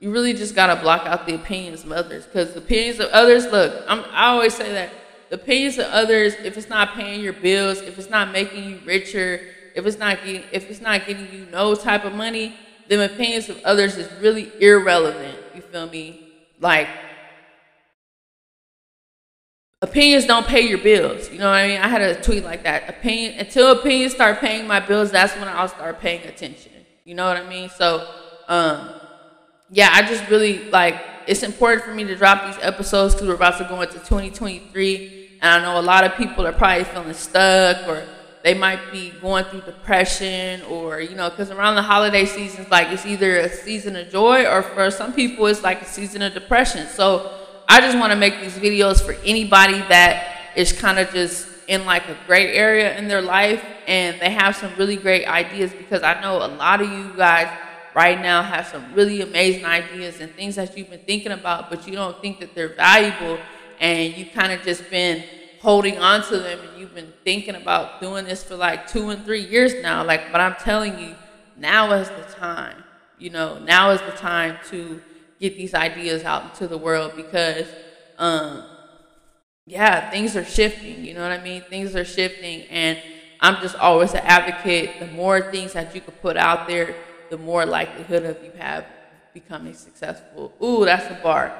you 0.00 0.10
really 0.10 0.34
just 0.34 0.54
gotta 0.54 0.80
block 0.80 1.06
out 1.06 1.26
the 1.26 1.34
opinions 1.34 1.84
of 1.84 1.92
others. 1.92 2.26
Because 2.26 2.52
the 2.52 2.58
opinions 2.58 3.00
of 3.00 3.10
others 3.10 3.46
look 3.46 3.84
I'm, 3.88 4.04
i 4.12 4.26
always 4.26 4.54
say 4.54 4.72
that 4.72 4.90
the 5.30 5.36
opinions 5.36 5.78
of 5.78 5.86
others 5.86 6.34
if 6.44 6.56
it's 6.56 6.68
not 6.68 6.94
paying 6.94 7.20
your 7.20 7.32
bills 7.32 7.78
if 7.80 7.98
it's 7.98 8.10
not 8.10 8.30
making 8.32 8.64
you 8.68 8.80
richer 8.84 9.40
if 9.74 9.86
it's 9.86 9.98
not 9.98 10.18
getting 10.24 10.42
if 10.52 10.70
it's 10.70 10.80
not 10.80 11.06
getting 11.06 11.32
you 11.32 11.46
no 11.50 11.74
type 11.74 12.04
of 12.04 12.14
money 12.14 12.54
then 12.88 13.00
opinions 13.10 13.48
of 13.48 13.60
others 13.64 13.96
is 13.96 14.10
really 14.20 14.52
irrelevant 14.60 15.38
you 15.54 15.62
feel 15.62 15.88
me? 15.88 16.20
Like 16.60 16.88
opinions 19.82 20.26
don't 20.26 20.46
pay 20.46 20.62
your 20.62 20.78
bills 20.78 21.30
you 21.30 21.38
know 21.38 21.46
what 21.46 21.56
i 21.56 21.68
mean? 21.68 21.80
I 21.80 21.88
had 21.88 22.00
a 22.00 22.20
tweet 22.20 22.44
like 22.44 22.62
that 22.64 22.88
opinion 22.88 23.38
until 23.38 23.72
opinions 23.72 24.14
start 24.14 24.40
paying 24.40 24.66
my 24.66 24.80
bills 24.80 25.10
that's 25.10 25.34
when 25.36 25.48
i'll 25.48 25.68
start 25.68 26.00
paying 26.00 26.22
attention 26.26 26.72
you 27.04 27.14
know 27.14 27.26
what 27.26 27.36
i 27.36 27.48
mean? 27.48 27.68
So 27.68 28.06
um 28.48 28.88
yeah, 29.70 29.90
I 29.92 30.02
just 30.02 30.28
really 30.28 30.70
like 30.70 31.00
it's 31.26 31.42
important 31.42 31.84
for 31.84 31.94
me 31.94 32.04
to 32.04 32.14
drop 32.16 32.44
these 32.46 32.62
episodes 32.62 33.14
because 33.14 33.28
we're 33.28 33.34
about 33.34 33.58
to 33.58 33.64
go 33.64 33.80
into 33.80 33.94
2023, 33.94 35.38
and 35.40 35.62
I 35.62 35.64
know 35.64 35.80
a 35.80 35.82
lot 35.82 36.04
of 36.04 36.14
people 36.14 36.46
are 36.46 36.52
probably 36.52 36.84
feeling 36.84 37.14
stuck 37.14 37.88
or 37.88 38.04
they 38.42 38.52
might 38.52 38.92
be 38.92 39.10
going 39.22 39.44
through 39.46 39.62
depression 39.62 40.60
or 40.62 41.00
you 41.00 41.16
know 41.16 41.30
because 41.30 41.50
around 41.50 41.76
the 41.76 41.82
holiday 41.82 42.26
seasons 42.26 42.70
like 42.70 42.88
it's 42.88 43.06
either 43.06 43.38
a 43.38 43.48
season 43.48 43.96
of 43.96 44.10
joy 44.10 44.44
or 44.44 44.62
for 44.62 44.90
some 44.90 45.14
people 45.14 45.46
it's 45.46 45.62
like 45.62 45.80
a 45.80 45.86
season 45.86 46.22
of 46.22 46.34
depression. 46.34 46.86
So 46.88 47.32
i 47.68 47.80
just 47.80 47.96
want 47.98 48.12
to 48.12 48.18
make 48.18 48.40
these 48.40 48.52
videos 48.52 49.00
for 49.00 49.14
anybody 49.24 49.78
that 49.88 50.52
is 50.54 50.72
kind 50.72 50.98
of 50.98 51.10
just 51.10 51.48
in 51.68 51.86
like 51.86 52.06
a 52.08 52.16
gray 52.26 52.54
area 52.54 52.96
in 52.98 53.08
their 53.08 53.22
life 53.22 53.64
and 53.86 54.20
they 54.20 54.30
have 54.30 54.54
some 54.54 54.70
really 54.76 54.96
great 54.96 55.26
ideas 55.26 55.72
because 55.72 56.02
i 56.02 56.20
know 56.20 56.36
a 56.36 56.52
lot 56.56 56.82
of 56.82 56.90
you 56.92 57.10
guys 57.16 57.48
right 57.94 58.20
now 58.20 58.42
have 58.42 58.66
some 58.66 58.92
really 58.92 59.20
amazing 59.20 59.64
ideas 59.64 60.20
and 60.20 60.32
things 60.34 60.56
that 60.56 60.76
you've 60.76 60.90
been 60.90 61.04
thinking 61.06 61.32
about, 61.32 61.70
but 61.70 61.86
you 61.86 61.94
don't 61.94 62.20
think 62.20 62.40
that 62.40 62.54
they're 62.54 62.74
valuable, 62.74 63.38
and 63.80 64.16
you 64.16 64.26
kind 64.26 64.52
of 64.52 64.62
just 64.62 64.88
been 64.90 65.24
holding 65.60 65.98
on 65.98 66.22
to 66.24 66.38
them, 66.38 66.58
and 66.60 66.80
you've 66.80 66.94
been 66.94 67.12
thinking 67.24 67.54
about 67.54 68.00
doing 68.00 68.24
this 68.24 68.42
for 68.42 68.56
like 68.56 68.86
two 68.88 69.10
and 69.10 69.24
three 69.24 69.44
years 69.44 69.74
now. 69.82 70.04
Like, 70.04 70.32
but 70.32 70.40
I'm 70.40 70.56
telling 70.56 70.98
you, 70.98 71.14
now 71.56 71.92
is 71.92 72.08
the 72.08 72.34
time. 72.34 72.82
You 73.18 73.30
know, 73.30 73.58
now 73.58 73.90
is 73.90 74.00
the 74.00 74.12
time 74.12 74.58
to 74.70 75.00
get 75.40 75.56
these 75.56 75.72
ideas 75.72 76.24
out 76.24 76.44
into 76.50 76.66
the 76.66 76.76
world 76.76 77.12
because, 77.14 77.66
um, 78.18 78.64
yeah, 79.66 80.10
things 80.10 80.36
are 80.36 80.44
shifting. 80.44 81.04
You 81.04 81.14
know 81.14 81.22
what 81.22 81.32
I 81.32 81.42
mean? 81.42 81.62
Things 81.70 81.94
are 81.94 82.04
shifting, 82.04 82.62
and 82.62 82.98
I'm 83.40 83.62
just 83.62 83.76
always 83.76 84.12
an 84.14 84.20
advocate. 84.24 84.98
The 84.98 85.06
more 85.06 85.50
things 85.52 85.72
that 85.74 85.94
you 85.94 86.00
can 86.00 86.14
put 86.14 86.36
out 86.36 86.66
there, 86.66 86.94
the 87.30 87.38
more 87.38 87.66
likelihood 87.66 88.24
of 88.24 88.42
you 88.44 88.52
have 88.58 88.86
becoming 89.32 89.74
successful. 89.74 90.52
Ooh, 90.62 90.84
that's 90.84 91.06
a 91.10 91.22
bar. 91.22 91.52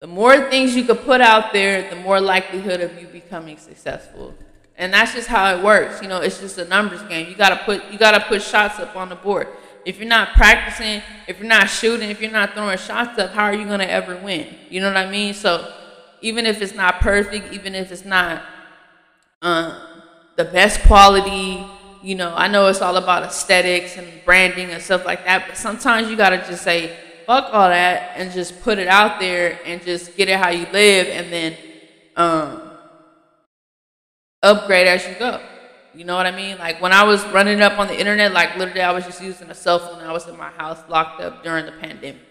The 0.00 0.06
more 0.06 0.48
things 0.48 0.76
you 0.76 0.84
could 0.84 1.00
put 1.00 1.20
out 1.20 1.52
there, 1.52 1.90
the 1.90 1.96
more 1.96 2.20
likelihood 2.20 2.80
of 2.80 3.00
you 3.00 3.06
becoming 3.08 3.58
successful. 3.58 4.34
And 4.76 4.94
that's 4.94 5.12
just 5.12 5.26
how 5.26 5.54
it 5.54 5.62
works. 5.62 6.00
You 6.00 6.08
know, 6.08 6.20
it's 6.20 6.40
just 6.40 6.56
a 6.58 6.64
numbers 6.64 7.02
game. 7.02 7.28
You 7.28 7.34
gotta 7.34 7.60
put 7.64 7.90
you 7.90 7.98
gotta 7.98 8.24
put 8.28 8.40
shots 8.40 8.78
up 8.78 8.94
on 8.94 9.08
the 9.08 9.16
board. 9.16 9.48
If 9.84 9.98
you're 9.98 10.08
not 10.08 10.34
practicing, 10.34 11.02
if 11.26 11.38
you're 11.38 11.48
not 11.48 11.68
shooting, 11.68 12.10
if 12.10 12.20
you're 12.20 12.30
not 12.30 12.54
throwing 12.54 12.78
shots 12.78 13.18
up, 13.18 13.32
how 13.32 13.44
are 13.44 13.54
you 13.54 13.64
gonna 13.66 13.84
ever 13.84 14.16
win? 14.16 14.46
You 14.70 14.80
know 14.80 14.88
what 14.88 14.96
I 14.96 15.10
mean? 15.10 15.34
So 15.34 15.72
even 16.20 16.46
if 16.46 16.62
it's 16.62 16.74
not 16.74 17.00
perfect, 17.00 17.52
even 17.52 17.74
if 17.74 17.90
it's 17.90 18.04
not 18.04 18.42
um, 19.42 19.74
the 20.36 20.44
best 20.44 20.80
quality, 20.82 21.66
you 22.02 22.14
know, 22.14 22.34
I 22.34 22.48
know 22.48 22.68
it's 22.68 22.80
all 22.80 22.96
about 22.96 23.22
aesthetics 23.22 23.96
and 23.96 24.06
branding 24.24 24.70
and 24.70 24.82
stuff 24.82 25.04
like 25.04 25.24
that, 25.24 25.46
but 25.48 25.56
sometimes 25.56 26.08
you 26.08 26.16
gotta 26.16 26.38
just 26.38 26.62
say, 26.62 26.96
fuck 27.26 27.52
all 27.52 27.68
that 27.68 28.12
and 28.16 28.32
just 28.32 28.60
put 28.62 28.78
it 28.78 28.88
out 28.88 29.20
there 29.20 29.58
and 29.66 29.82
just 29.82 30.16
get 30.16 30.28
it 30.28 30.38
how 30.38 30.48
you 30.50 30.66
live 30.72 31.08
and 31.08 31.32
then 31.32 31.56
um, 32.16 32.62
upgrade 34.42 34.86
as 34.86 35.06
you 35.06 35.14
go. 35.18 35.40
You 35.94 36.04
know 36.04 36.16
what 36.16 36.26
I 36.26 36.30
mean? 36.30 36.58
Like 36.58 36.80
when 36.80 36.92
I 36.92 37.02
was 37.04 37.24
running 37.26 37.60
up 37.60 37.78
on 37.78 37.86
the 37.86 37.98
internet, 37.98 38.32
like 38.32 38.56
literally 38.56 38.82
I 38.82 38.92
was 38.92 39.04
just 39.04 39.22
using 39.22 39.50
a 39.50 39.54
cell 39.54 39.78
phone. 39.78 40.02
I 40.02 40.12
was 40.12 40.26
in 40.26 40.36
my 40.36 40.50
house 40.50 40.78
locked 40.88 41.20
up 41.20 41.42
during 41.42 41.66
the 41.66 41.72
pandemic. 41.72 42.22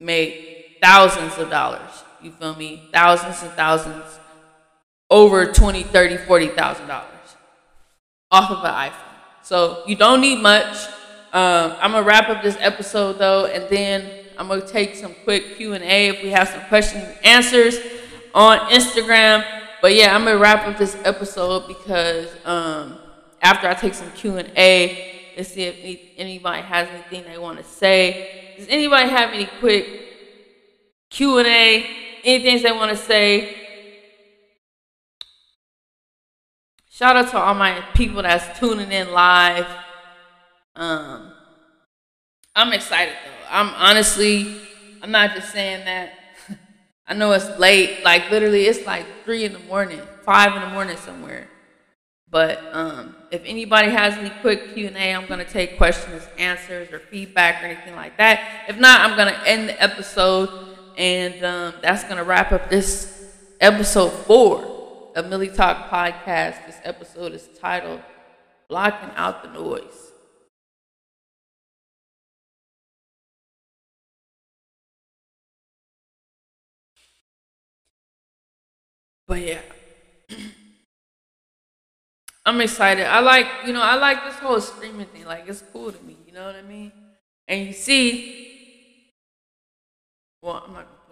Made 0.00 0.76
thousands 0.82 1.38
of 1.38 1.48
dollars. 1.48 2.04
You 2.22 2.32
feel 2.32 2.54
me? 2.54 2.88
Thousands 2.92 3.42
and 3.42 3.52
thousands. 3.52 4.18
Over 5.08 5.52
20, 5.52 5.84
30, 5.84 6.16
40,000 6.18 6.86
dollars 6.88 7.15
off 8.30 8.50
of 8.50 8.64
an 8.64 8.72
iPhone. 8.72 9.16
So 9.42 9.82
you 9.86 9.96
don't 9.96 10.20
need 10.20 10.42
much. 10.42 10.76
Um, 11.32 11.74
I'm 11.80 11.92
gonna 11.92 12.02
wrap 12.02 12.28
up 12.28 12.42
this 12.42 12.56
episode 12.60 13.18
though, 13.18 13.46
and 13.46 13.68
then 13.68 14.24
I'm 14.38 14.48
gonna 14.48 14.66
take 14.66 14.96
some 14.96 15.14
quick 15.24 15.56
Q 15.56 15.74
and 15.74 15.84
A 15.84 16.08
if 16.08 16.22
we 16.22 16.30
have 16.30 16.48
some 16.48 16.62
questions 16.62 17.04
and 17.04 17.24
answers 17.24 17.78
on 18.34 18.58
Instagram. 18.70 19.44
But 19.80 19.94
yeah, 19.94 20.14
I'm 20.14 20.24
gonna 20.24 20.38
wrap 20.38 20.66
up 20.66 20.78
this 20.78 20.96
episode 21.04 21.68
because 21.68 22.28
um, 22.44 22.98
after 23.42 23.68
I 23.68 23.74
take 23.74 23.94
some 23.94 24.10
Q 24.12 24.38
and 24.38 24.50
A, 24.56 25.32
let's 25.36 25.52
see 25.52 25.62
if 25.62 25.78
any, 25.78 26.12
anybody 26.16 26.62
has 26.62 26.88
anything 26.88 27.24
they 27.30 27.38
want 27.38 27.58
to 27.58 27.64
say. 27.64 28.54
Does 28.56 28.68
anybody 28.68 29.08
have 29.10 29.30
any 29.30 29.46
quick 29.60 29.86
Q 31.10 31.38
and 31.38 31.46
A? 31.46 31.86
Anything 32.24 32.62
they 32.62 32.72
want 32.72 32.90
to 32.90 32.96
say? 32.96 33.65
Shout 36.96 37.14
out 37.14 37.30
to 37.32 37.38
all 37.38 37.52
my 37.52 37.84
people 37.92 38.22
that's 38.22 38.58
tuning 38.58 38.90
in 38.90 39.12
live. 39.12 39.66
Um, 40.74 41.30
I'm 42.54 42.72
excited 42.72 43.12
though. 43.22 43.48
I'm 43.50 43.68
honestly, 43.74 44.56
I'm 45.02 45.10
not 45.10 45.34
just 45.34 45.52
saying 45.52 45.84
that. 45.84 46.14
I 47.06 47.12
know 47.12 47.32
it's 47.32 47.58
late. 47.58 48.02
Like 48.02 48.30
literally, 48.30 48.64
it's 48.64 48.86
like 48.86 49.04
three 49.26 49.44
in 49.44 49.52
the 49.52 49.58
morning, 49.58 50.00
five 50.24 50.56
in 50.56 50.62
the 50.62 50.70
morning 50.70 50.96
somewhere. 50.96 51.48
But 52.30 52.62
um, 52.72 53.14
if 53.30 53.42
anybody 53.44 53.90
has 53.90 54.14
any 54.14 54.30
quick 54.40 54.72
Q 54.72 54.86
and 54.86 54.96
A, 54.96 55.14
I'm 55.14 55.26
gonna 55.26 55.44
take 55.44 55.76
questions, 55.76 56.26
answers, 56.38 56.90
or 56.92 57.00
feedback 57.00 57.62
or 57.62 57.66
anything 57.66 57.94
like 57.94 58.16
that. 58.16 58.64
If 58.70 58.78
not, 58.78 59.02
I'm 59.02 59.18
gonna 59.18 59.38
end 59.44 59.68
the 59.68 59.82
episode, 59.82 60.48
and 60.96 61.44
um, 61.44 61.74
that's 61.82 62.04
gonna 62.04 62.24
wrap 62.24 62.52
up 62.52 62.70
this 62.70 63.34
episode 63.60 64.12
four 64.12 64.75
of 65.16 65.26
Millie 65.30 65.48
Talk 65.48 65.88
podcast. 65.88 66.66
This 66.66 66.78
episode 66.84 67.32
is 67.32 67.48
titled 67.58 68.02
"Blocking 68.68 69.10
Out 69.16 69.42
the 69.42 69.48
Noise." 69.48 70.12
But 79.26 79.40
yeah. 79.40 79.60
I'm 82.44 82.60
excited. 82.60 83.06
I 83.06 83.18
like, 83.20 83.46
you 83.66 83.72
know, 83.72 83.82
I 83.82 83.96
like 83.96 84.24
this 84.24 84.36
whole 84.36 84.60
streaming 84.60 85.06
thing. 85.06 85.24
Like, 85.24 85.48
it's 85.48 85.64
cool 85.72 85.90
to 85.90 86.04
me. 86.04 86.16
You 86.26 86.32
know 86.32 86.46
what 86.46 86.54
I 86.54 86.62
mean? 86.62 86.92
And 87.48 87.66
you 87.66 87.72
see, 87.72 89.10
well, 90.42 90.62
I'm 90.64 90.74
not 90.74 91.05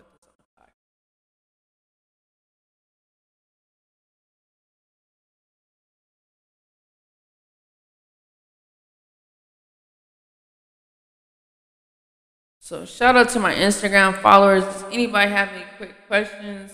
So 12.64 12.86
shout 12.86 13.14
out 13.14 13.28
to 13.28 13.40
my 13.40 13.54
Instagram 13.54 14.22
followers. 14.22 14.64
Does 14.64 14.84
anybody 14.84 15.30
have 15.30 15.50
any 15.50 15.66
quick 15.76 15.94
questions 16.06 16.72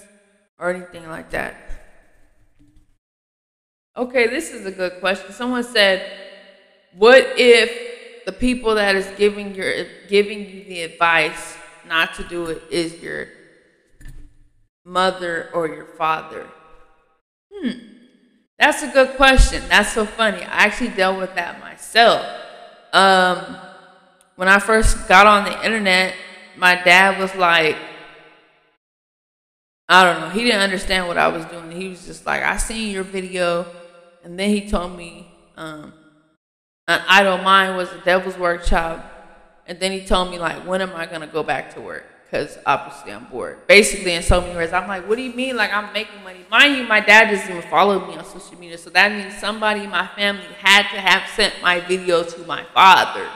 or 0.56 0.70
anything 0.70 1.08
like 1.08 1.30
that? 1.30 1.56
Okay, 3.96 4.28
this 4.28 4.52
is 4.52 4.64
a 4.66 4.70
good 4.70 5.00
question. 5.00 5.32
Someone 5.32 5.64
said, 5.64 6.08
"What 6.94 7.36
if 7.36 8.24
the 8.24 8.30
people 8.30 8.76
that 8.76 8.94
is 8.94 9.08
giving 9.18 9.52
your 9.52 9.84
giving 10.06 10.48
you 10.48 10.62
the 10.62 10.82
advice 10.82 11.56
not 11.88 12.14
to 12.14 12.22
do 12.22 12.46
it 12.46 12.62
is 12.70 13.02
your 13.02 13.26
mother 14.84 15.50
or 15.52 15.66
your 15.66 15.86
father?" 15.86 16.46
Hmm. 17.52 17.72
That's 18.60 18.84
a 18.84 18.92
good 18.92 19.16
question. 19.16 19.60
That's 19.68 19.92
so 19.92 20.06
funny. 20.06 20.44
I 20.44 20.66
actually 20.66 20.90
dealt 20.90 21.18
with 21.18 21.34
that 21.34 21.58
myself. 21.58 22.24
Um, 22.92 23.56
when 24.40 24.48
I 24.48 24.58
first 24.58 25.06
got 25.06 25.26
on 25.26 25.44
the 25.44 25.66
internet, 25.66 26.14
my 26.56 26.74
dad 26.74 27.20
was 27.20 27.34
like, 27.34 27.76
I 29.86 30.02
don't 30.02 30.18
know, 30.18 30.30
he 30.30 30.44
didn't 30.44 30.62
understand 30.62 31.08
what 31.08 31.18
I 31.18 31.28
was 31.28 31.44
doing. 31.44 31.70
He 31.70 31.88
was 31.88 32.06
just 32.06 32.24
like, 32.24 32.42
I 32.42 32.56
seen 32.56 32.90
your 32.90 33.02
video 33.02 33.66
and 34.24 34.40
then 34.40 34.48
he 34.48 34.66
told 34.66 34.96
me 34.96 35.30
um, 35.58 35.92
an 36.88 37.02
idle 37.06 37.36
mind 37.36 37.76
was 37.76 37.90
the 37.90 37.98
devil's 37.98 38.38
workshop. 38.38 39.04
And 39.66 39.78
then 39.78 39.92
he 39.92 40.06
told 40.06 40.30
me 40.30 40.38
like, 40.38 40.66
when 40.66 40.80
am 40.80 40.96
I 40.96 41.04
gonna 41.04 41.26
go 41.26 41.42
back 41.42 41.74
to 41.74 41.82
work? 41.82 42.06
Because 42.24 42.56
obviously 42.64 43.12
I'm 43.12 43.26
bored. 43.26 43.66
Basically, 43.66 44.14
in 44.14 44.22
so 44.22 44.40
many 44.40 44.54
words, 44.54 44.72
I'm 44.72 44.88
like, 44.88 45.06
what 45.06 45.16
do 45.16 45.22
you 45.22 45.34
mean? 45.34 45.54
Like 45.54 45.70
I'm 45.70 45.92
making 45.92 46.24
money? 46.24 46.46
Mind 46.50 46.78
you, 46.78 46.84
my 46.84 47.00
dad 47.00 47.30
doesn't 47.30 47.50
even 47.54 47.70
follow 47.70 48.06
me 48.06 48.16
on 48.16 48.24
social 48.24 48.58
media, 48.58 48.78
so 48.78 48.88
that 48.88 49.12
means 49.12 49.36
somebody 49.36 49.84
in 49.84 49.90
my 49.90 50.06
family 50.16 50.46
had 50.60 50.90
to 50.94 50.98
have 50.98 51.28
sent 51.28 51.52
my 51.60 51.80
video 51.80 52.22
to 52.22 52.40
my 52.46 52.64
father. 52.72 53.28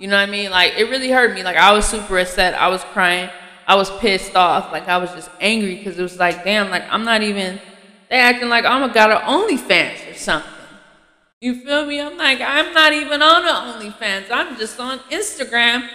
You 0.00 0.08
know 0.08 0.16
what 0.16 0.28
I 0.28 0.32
mean? 0.32 0.50
Like 0.50 0.72
it 0.78 0.84
really 0.84 1.10
hurt 1.10 1.34
me. 1.34 1.42
Like 1.42 1.56
I 1.56 1.72
was 1.72 1.86
super 1.86 2.18
upset. 2.18 2.54
I 2.54 2.68
was 2.68 2.82
crying. 2.84 3.28
I 3.68 3.76
was 3.76 3.90
pissed 3.98 4.34
off. 4.34 4.72
Like 4.72 4.88
I 4.88 4.96
was 4.96 5.12
just 5.12 5.30
angry 5.40 5.76
because 5.76 5.98
it 5.98 6.02
was 6.02 6.18
like, 6.18 6.42
damn, 6.42 6.70
like 6.70 6.84
I'm 6.90 7.04
not 7.04 7.22
even 7.22 7.60
they 8.08 8.16
acting 8.16 8.48
like 8.48 8.64
I'm 8.64 8.82
a 8.82 8.92
got 8.92 9.10
an 9.10 9.18
OnlyFans 9.18 10.10
or 10.10 10.14
something. 10.14 10.50
You 11.40 11.54
feel 11.54 11.86
me? 11.86 12.00
I'm 12.00 12.16
like, 12.16 12.40
I'm 12.40 12.72
not 12.74 12.92
even 12.92 13.22
on 13.22 13.44
the 13.44 13.88
OnlyFans. 13.88 14.26
I'm 14.30 14.56
just 14.56 14.80
on 14.80 14.98
Instagram 15.10 15.88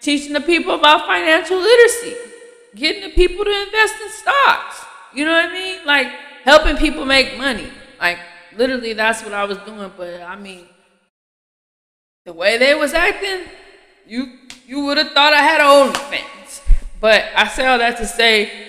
teaching 0.00 0.32
the 0.32 0.40
people 0.40 0.74
about 0.74 1.06
financial 1.06 1.58
literacy, 1.58 2.16
getting 2.74 3.02
the 3.02 3.14
people 3.14 3.44
to 3.44 3.62
invest 3.62 3.94
in 4.00 4.10
stocks. 4.10 4.84
You 5.12 5.24
know 5.24 5.32
what 5.32 5.50
I 5.50 5.52
mean? 5.52 5.84
Like 5.84 6.06
helping 6.44 6.76
people 6.76 7.04
make 7.04 7.36
money. 7.36 7.68
Like 8.00 8.18
literally 8.56 8.92
that's 8.92 9.22
what 9.24 9.34
I 9.34 9.44
was 9.44 9.58
doing. 9.58 9.90
But 9.96 10.22
I 10.22 10.36
mean, 10.36 10.66
the 12.30 12.34
way 12.34 12.58
they 12.58 12.76
was 12.76 12.94
acting, 12.94 13.40
you 14.06 14.38
you 14.64 14.84
would 14.84 14.98
have 14.98 15.10
thought 15.10 15.32
I 15.32 15.42
had 15.42 15.60
OnlyFans. 15.60 16.62
But 17.00 17.24
I 17.34 17.48
say 17.48 17.66
all 17.66 17.78
that 17.78 17.96
to 17.96 18.06
say, 18.06 18.68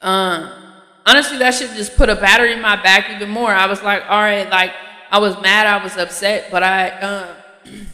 um, 0.00 0.50
honestly, 1.04 1.36
that 1.36 1.52
should 1.52 1.72
just 1.76 1.94
put 1.94 2.08
a 2.08 2.14
battery 2.14 2.54
in 2.54 2.62
my 2.62 2.82
back 2.82 3.10
even 3.10 3.28
more. 3.28 3.50
I 3.50 3.66
was 3.66 3.82
like, 3.82 4.02
all 4.08 4.18
right, 4.18 4.48
like 4.48 4.72
I 5.10 5.18
was 5.18 5.34
mad, 5.42 5.66
I 5.66 5.84
was 5.84 5.98
upset, 5.98 6.48
but 6.50 6.62
I, 6.62 6.88
um, 7.00 7.28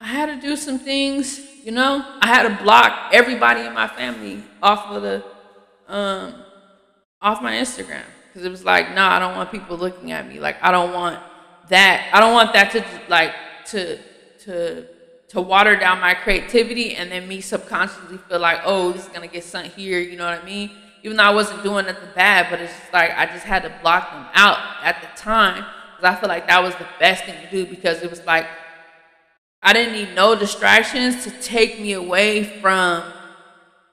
I 0.00 0.06
had 0.08 0.26
to 0.34 0.40
do 0.44 0.56
some 0.56 0.80
things. 0.80 1.38
You 1.62 1.70
know, 1.70 2.04
I 2.20 2.26
had 2.26 2.48
to 2.48 2.64
block 2.64 3.10
everybody 3.12 3.60
in 3.60 3.72
my 3.72 3.86
family 3.86 4.42
off 4.60 4.86
of 4.90 5.02
the, 5.02 5.24
um, 5.86 6.34
off 7.22 7.40
my 7.40 7.52
Instagram 7.52 8.02
because 8.26 8.44
it 8.44 8.50
was 8.50 8.64
like, 8.64 8.96
nah, 8.96 9.14
I 9.14 9.20
don't 9.20 9.36
want 9.36 9.52
people 9.52 9.76
looking 9.76 10.10
at 10.10 10.26
me. 10.26 10.40
Like, 10.40 10.56
I 10.60 10.72
don't 10.72 10.92
want 10.92 11.20
that. 11.68 12.10
I 12.12 12.20
don't 12.20 12.32
want 12.32 12.52
that 12.52 12.70
to 12.72 12.84
like 13.08 13.32
to 13.66 13.98
to 14.44 14.86
to 15.28 15.40
water 15.40 15.76
down 15.76 16.00
my 16.00 16.14
creativity 16.14 16.94
and 16.94 17.10
then 17.10 17.26
me 17.26 17.40
subconsciously 17.40 18.18
feel 18.28 18.38
like, 18.38 18.60
oh, 18.64 18.92
this 18.92 19.06
is 19.06 19.08
gonna 19.08 19.26
get 19.26 19.44
sent 19.44 19.68
here. 19.68 19.98
You 19.98 20.16
know 20.16 20.24
what 20.24 20.40
I 20.40 20.44
mean? 20.44 20.70
even 21.04 21.18
though 21.18 21.24
I 21.24 21.30
wasn't 21.30 21.62
doing 21.62 21.84
nothing 21.84 22.08
bad, 22.14 22.46
but 22.50 22.60
it's 22.60 22.72
just 22.72 22.92
like 22.92 23.10
I 23.10 23.26
just 23.26 23.44
had 23.44 23.62
to 23.62 23.72
block 23.82 24.10
them 24.10 24.26
out 24.32 24.58
at 24.82 25.02
the 25.02 25.20
time 25.20 25.64
because 25.90 26.16
I 26.16 26.18
feel 26.18 26.30
like 26.30 26.48
that 26.48 26.62
was 26.62 26.74
the 26.76 26.86
best 26.98 27.24
thing 27.24 27.34
to 27.44 27.50
do 27.50 27.66
because 27.66 28.02
it 28.02 28.08
was 28.08 28.24
like 28.24 28.46
I 29.62 29.74
didn't 29.74 29.92
need 29.92 30.14
no 30.14 30.34
distractions 30.34 31.24
to 31.24 31.30
take 31.30 31.78
me 31.78 31.92
away 31.92 32.44
from 32.60 33.04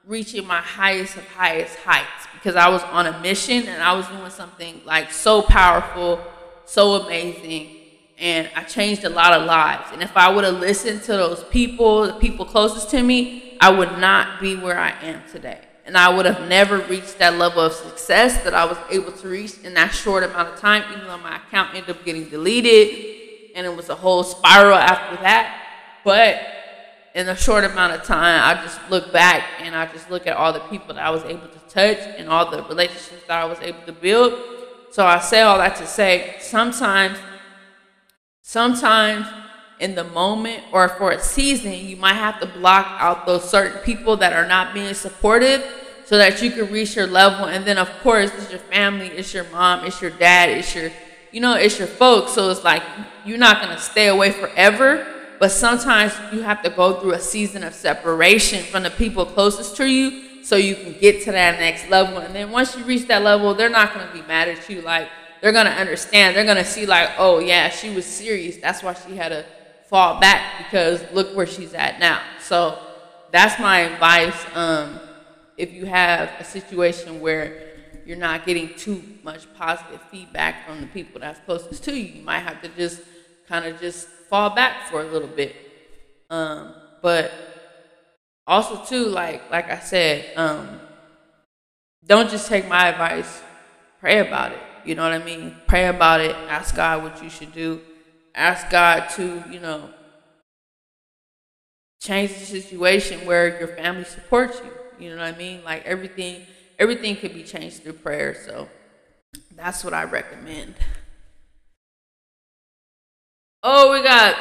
reaching 0.06 0.46
my 0.46 0.60
highest 0.60 1.16
of 1.16 1.26
highest 1.28 1.76
heights 1.76 2.26
because 2.32 2.56
I 2.56 2.68
was 2.70 2.82
on 2.84 3.06
a 3.06 3.20
mission 3.20 3.68
and 3.68 3.82
I 3.82 3.92
was 3.92 4.06
doing 4.08 4.30
something 4.30 4.80
like 4.86 5.12
so 5.12 5.42
powerful, 5.42 6.18
so 6.64 6.94
amazing, 7.02 7.76
and 8.18 8.48
I 8.54 8.62
changed 8.64 9.04
a 9.04 9.10
lot 9.10 9.32
of 9.32 9.46
lives. 9.46 9.88
And 9.92 10.02
if 10.02 10.16
I 10.16 10.30
would 10.30 10.44
have 10.44 10.60
listened 10.60 11.02
to 11.02 11.12
those 11.12 11.44
people, 11.44 12.06
the 12.06 12.14
people 12.14 12.44
closest 12.44 12.90
to 12.90 13.02
me, 13.02 13.56
I 13.60 13.70
would 13.70 13.98
not 13.98 14.40
be 14.40 14.56
where 14.56 14.78
I 14.78 14.90
am 15.02 15.22
today 15.30 15.60
and 15.84 15.96
I 15.96 16.14
would 16.14 16.26
have 16.26 16.48
never 16.48 16.78
reached 16.78 17.18
that 17.18 17.36
level 17.36 17.60
of 17.60 17.72
success 17.72 18.42
that 18.44 18.54
I 18.54 18.64
was 18.64 18.78
able 18.90 19.12
to 19.12 19.28
reach 19.28 19.58
in 19.64 19.74
that 19.74 19.92
short 19.92 20.22
amount 20.22 20.50
of 20.50 20.60
time, 20.60 20.84
even 20.92 21.06
though 21.06 21.18
my 21.18 21.36
account 21.36 21.74
ended 21.74 21.90
up 21.96 22.04
getting 22.04 22.28
deleted 22.28 23.52
and 23.54 23.66
it 23.66 23.76
was 23.76 23.88
a 23.88 23.94
whole 23.94 24.22
spiral 24.22 24.76
after 24.76 25.16
that. 25.22 25.58
But 26.04 26.40
in 27.14 27.28
a 27.28 27.36
short 27.36 27.64
amount 27.64 27.94
of 27.94 28.04
time, 28.04 28.40
I 28.42 28.62
just 28.62 28.78
look 28.90 29.12
back 29.12 29.44
and 29.60 29.74
I 29.74 29.86
just 29.86 30.10
look 30.10 30.26
at 30.26 30.36
all 30.36 30.52
the 30.52 30.60
people 30.60 30.94
that 30.94 31.04
I 31.04 31.10
was 31.10 31.24
able 31.24 31.48
to 31.48 31.58
touch 31.68 31.98
and 32.16 32.28
all 32.28 32.50
the 32.50 32.62
relationships 32.64 33.24
that 33.26 33.42
I 33.42 33.44
was 33.44 33.58
able 33.60 33.82
to 33.86 33.92
build. 33.92 34.32
So 34.92 35.06
I 35.06 35.20
say 35.20 35.40
all 35.40 35.56
that 35.56 35.76
to 35.76 35.86
say 35.86 36.36
sometimes, 36.38 37.16
sometimes 38.42 39.26
in 39.80 39.94
the 39.94 40.04
moment 40.04 40.62
or 40.70 40.86
for 40.86 41.12
a 41.12 41.18
season, 41.18 41.72
you 41.72 41.96
might 41.96 42.12
have 42.12 42.38
to 42.40 42.46
block 42.46 42.86
out 43.00 43.24
those 43.24 43.48
certain 43.48 43.78
people 43.78 44.18
that 44.18 44.34
are 44.34 44.46
not 44.46 44.74
being 44.74 44.92
supportive 44.92 45.64
so 46.04 46.18
that 46.18 46.42
you 46.42 46.50
can 46.50 46.70
reach 46.70 46.94
your 46.94 47.06
level. 47.06 47.46
And 47.46 47.64
then, 47.64 47.78
of 47.78 47.88
course, 48.02 48.30
it's 48.34 48.50
your 48.50 48.60
family, 48.60 49.06
it's 49.06 49.32
your 49.32 49.44
mom, 49.44 49.86
it's 49.86 50.02
your 50.02 50.10
dad, 50.10 50.50
it's 50.50 50.74
your, 50.74 50.90
you 51.30 51.40
know, 51.40 51.54
it's 51.54 51.78
your 51.78 51.88
folks. 51.88 52.32
So 52.32 52.50
it's 52.50 52.62
like 52.62 52.82
you're 53.24 53.38
not 53.38 53.62
going 53.62 53.74
to 53.74 53.82
stay 53.82 54.08
away 54.08 54.30
forever. 54.30 55.06
But 55.40 55.52
sometimes 55.52 56.12
you 56.34 56.42
have 56.42 56.62
to 56.64 56.68
go 56.68 57.00
through 57.00 57.14
a 57.14 57.18
season 57.18 57.64
of 57.64 57.72
separation 57.72 58.62
from 58.62 58.82
the 58.82 58.90
people 58.90 59.24
closest 59.24 59.74
to 59.78 59.86
you 59.86 60.31
so 60.42 60.56
you 60.56 60.74
can 60.74 60.92
get 61.00 61.22
to 61.24 61.32
that 61.32 61.58
next 61.60 61.88
level. 61.88 62.18
And 62.18 62.34
then 62.34 62.50
once 62.50 62.76
you 62.76 62.84
reach 62.84 63.06
that 63.08 63.22
level, 63.22 63.54
they're 63.54 63.68
not 63.68 63.94
going 63.94 64.06
to 64.06 64.12
be 64.12 64.22
mad 64.22 64.48
at 64.48 64.68
you. 64.68 64.82
Like, 64.82 65.08
they're 65.40 65.52
going 65.52 65.66
to 65.66 65.72
understand. 65.72 66.36
They're 66.36 66.44
going 66.44 66.56
to 66.56 66.64
see, 66.64 66.86
like, 66.86 67.10
oh, 67.18 67.38
yeah, 67.38 67.68
she 67.68 67.90
was 67.90 68.06
serious. 68.06 68.56
That's 68.56 68.82
why 68.82 68.94
she 68.94 69.16
had 69.16 69.30
to 69.30 69.44
fall 69.86 70.20
back 70.20 70.58
because 70.58 71.04
look 71.12 71.34
where 71.36 71.46
she's 71.46 71.74
at 71.74 72.00
now. 72.00 72.20
So 72.40 72.78
that's 73.30 73.60
my 73.60 73.80
advice. 73.80 74.46
Um, 74.54 75.00
if 75.56 75.72
you 75.72 75.86
have 75.86 76.30
a 76.38 76.44
situation 76.44 77.20
where 77.20 77.72
you're 78.06 78.16
not 78.16 78.46
getting 78.46 78.74
too 78.74 79.02
much 79.22 79.52
positive 79.54 80.00
feedback 80.10 80.66
from 80.66 80.80
the 80.80 80.86
people 80.88 81.20
that's 81.20 81.38
closest 81.40 81.84
to 81.84 81.92
you, 81.94 82.20
you 82.20 82.22
might 82.22 82.40
have 82.40 82.62
to 82.62 82.68
just 82.70 83.02
kind 83.48 83.64
of 83.64 83.80
just 83.80 84.08
fall 84.28 84.50
back 84.50 84.88
for 84.90 85.02
a 85.02 85.04
little 85.04 85.28
bit. 85.28 85.54
Um, 86.30 86.74
but 87.02 87.30
also 88.46 88.84
too, 88.84 89.06
like 89.06 89.50
like 89.50 89.70
I 89.70 89.78
said, 89.78 90.36
um, 90.36 90.80
don't 92.04 92.30
just 92.30 92.48
take 92.48 92.68
my 92.68 92.88
advice. 92.88 93.42
Pray 94.00 94.18
about 94.18 94.52
it. 94.52 94.58
You 94.84 94.94
know 94.96 95.02
what 95.02 95.12
I 95.12 95.24
mean? 95.24 95.56
Pray 95.66 95.86
about 95.86 96.20
it. 96.20 96.34
Ask 96.48 96.74
God 96.74 97.02
what 97.02 97.22
you 97.22 97.30
should 97.30 97.52
do 97.52 97.80
ask 98.34 98.70
God 98.70 99.08
to, 99.10 99.44
you 99.50 99.60
know, 99.60 99.90
change 102.00 102.32
the 102.32 102.44
situation 102.44 103.26
where 103.26 103.58
your 103.58 103.68
family 103.68 104.04
supports 104.04 104.60
you. 104.64 105.06
You 105.06 105.10
know 105.10 105.22
what 105.22 105.34
I 105.34 105.38
mean? 105.38 105.62
Like 105.64 105.84
everything, 105.84 106.42
everything 106.78 107.16
could 107.16 107.34
be 107.34 107.42
changed 107.42 107.82
through 107.82 107.94
prayer. 107.94 108.34
So 108.46 108.68
that's 109.54 109.84
what 109.84 109.94
I 109.94 110.04
recommend. 110.04 110.74
Oh, 113.62 113.92
we 113.92 114.02
got 114.02 114.36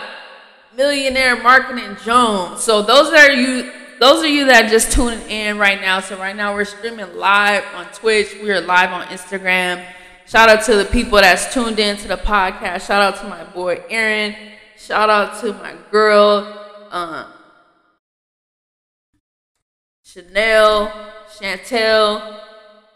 Millionaire 0.75 1.41
Marketing 1.41 1.95
Jones. 2.03 2.63
So 2.63 2.81
those 2.81 3.13
are 3.13 3.31
you 3.31 3.71
those 4.01 4.23
of 4.23 4.31
you 4.31 4.47
that 4.47 4.71
just 4.71 4.91
tuning 4.91 5.21
in 5.29 5.59
right 5.59 5.79
now. 5.79 5.99
So 5.99 6.17
right 6.17 6.35
now 6.35 6.55
we're 6.55 6.65
streaming 6.65 7.15
live 7.15 7.63
on 7.75 7.85
Twitch. 7.93 8.35
We 8.41 8.49
are 8.49 8.59
live 8.59 8.89
on 8.89 9.05
Instagram. 9.07 9.85
Shout 10.25 10.49
out 10.49 10.65
to 10.65 10.75
the 10.75 10.85
people 10.85 11.19
that's 11.19 11.53
tuned 11.53 11.77
in 11.77 11.97
to 11.97 12.07
the 12.07 12.17
podcast. 12.17 12.87
Shout 12.87 13.03
out 13.03 13.21
to 13.21 13.27
my 13.27 13.43
boy 13.43 13.83
Aaron. 13.91 14.35
Shout 14.75 15.11
out 15.11 15.39
to 15.41 15.53
my 15.53 15.75
girl, 15.91 16.87
um, 16.89 17.27
Chanel, 20.03 20.91
Chantel. 21.39 22.39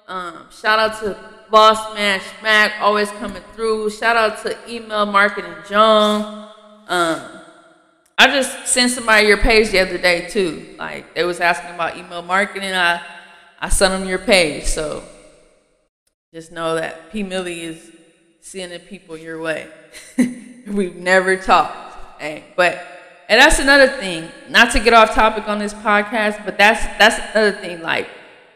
Um, 0.08 0.48
shout 0.50 0.80
out 0.80 1.00
to 1.02 1.16
Boss 1.52 1.94
Man 1.94 2.20
Smack, 2.40 2.82
always 2.82 3.12
coming 3.12 3.44
through. 3.54 3.92
Shout 3.92 4.16
out 4.16 4.42
to 4.42 4.58
Email 4.68 5.06
Marketing 5.06 5.54
John. 5.70 6.50
Um, 6.88 7.45
I 8.18 8.28
just 8.28 8.68
sent 8.68 8.92
somebody 8.92 9.28
your 9.28 9.38
page 9.38 9.72
the 9.72 9.80
other 9.80 9.98
day 9.98 10.28
too. 10.30 10.76
Like 10.78 11.14
they 11.16 11.24
was 11.24 11.40
asking 11.40 11.76
about 11.76 11.98
email 11.98 12.22
marketing. 12.22 12.74
I 12.74 13.02
I 13.60 13.70
sent 13.70 13.92
them 13.92 14.08
your 14.08 14.20
page. 14.20 14.66
So 14.66 15.04
just 16.34 16.52
know 16.52 16.76
that 16.76 17.12
P 17.12 17.24
Millie 17.24 17.62
is 17.62 17.92
sending 18.42 18.80
people 18.80 19.18
your 19.18 19.42
way. 19.42 19.68
We've 20.68 20.96
never 20.96 21.36
talked. 21.36 22.22
Hey, 22.22 22.46
but 22.56 22.86
and 23.28 23.42
that's 23.42 23.60
another 23.60 23.88
thing. 23.88 24.30
Not 24.50 24.72
to 24.72 24.80
get 24.80 24.94
off 24.94 25.14
topic 25.14 25.48
on 25.50 25.60
this 25.60 25.74
podcast, 25.74 26.46
but 26.46 26.58
that's 26.58 26.86
that's 26.98 27.20
another 27.36 27.52
thing. 27.52 27.82
Like 27.82 28.08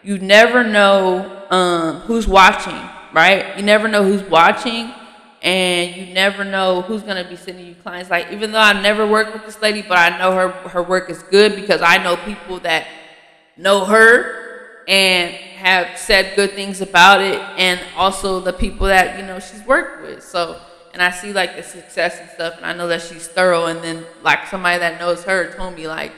you 0.03 0.19
never 0.19 0.63
know 0.63 1.45
um, 1.49 1.95
who's 2.01 2.27
watching, 2.29 2.79
right? 3.13 3.57
You 3.57 3.63
never 3.63 3.89
know 3.89 4.03
who's 4.03 4.23
watching 4.23 4.93
and 5.41 5.95
you 5.95 6.13
never 6.13 6.43
know 6.43 6.81
who's 6.81 7.01
gonna 7.01 7.27
be 7.27 7.35
sending 7.35 7.65
you 7.65 7.75
clients. 7.75 8.09
Like 8.09 8.31
even 8.31 8.51
though 8.51 8.59
I 8.59 8.79
never 8.81 9.07
worked 9.07 9.33
with 9.33 9.45
this 9.45 9.61
lady, 9.61 9.81
but 9.81 9.97
I 9.97 10.17
know 10.17 10.33
her 10.33 10.49
her 10.69 10.83
work 10.83 11.09
is 11.09 11.23
good 11.23 11.55
because 11.55 11.81
I 11.81 12.01
know 12.03 12.17
people 12.17 12.59
that 12.61 12.87
know 13.57 13.85
her 13.85 14.83
and 14.87 15.31
have 15.31 15.97
said 15.97 16.35
good 16.35 16.51
things 16.51 16.81
about 16.81 17.21
it, 17.21 17.39
and 17.57 17.79
also 17.95 18.39
the 18.39 18.53
people 18.53 18.87
that 18.87 19.19
you 19.19 19.25
know 19.25 19.39
she's 19.39 19.63
worked 19.65 20.01
with. 20.01 20.23
So 20.23 20.59
and 20.93 21.01
I 21.01 21.11
see 21.11 21.31
like 21.33 21.55
the 21.55 21.63
success 21.63 22.19
and 22.19 22.29
stuff, 22.31 22.57
and 22.57 22.65
I 22.65 22.73
know 22.73 22.87
that 22.87 23.01
she's 23.01 23.27
thorough. 23.27 23.67
And 23.67 23.81
then 23.83 24.05
like 24.23 24.47
somebody 24.47 24.79
that 24.79 24.99
knows 24.99 25.23
her 25.23 25.53
told 25.53 25.75
me 25.75 25.87
like, 25.87 26.11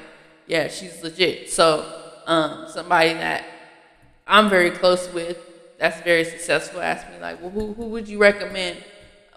yeah, 0.48 0.68
she's 0.68 1.04
legit. 1.04 1.50
So 1.50 1.86
um, 2.26 2.68
somebody 2.70 3.14
that 3.14 3.46
I'm 4.26 4.50
very 4.50 4.72
close 4.72 5.12
with 5.14 5.38
that's 5.78 6.00
very 6.02 6.24
successful 6.24 6.80
asked 6.80 7.10
me 7.10 7.20
like, 7.20 7.42
well, 7.42 7.50
who 7.50 7.74
who 7.74 7.86
would 7.86 8.08
you 8.08 8.20
recommend? 8.20 8.78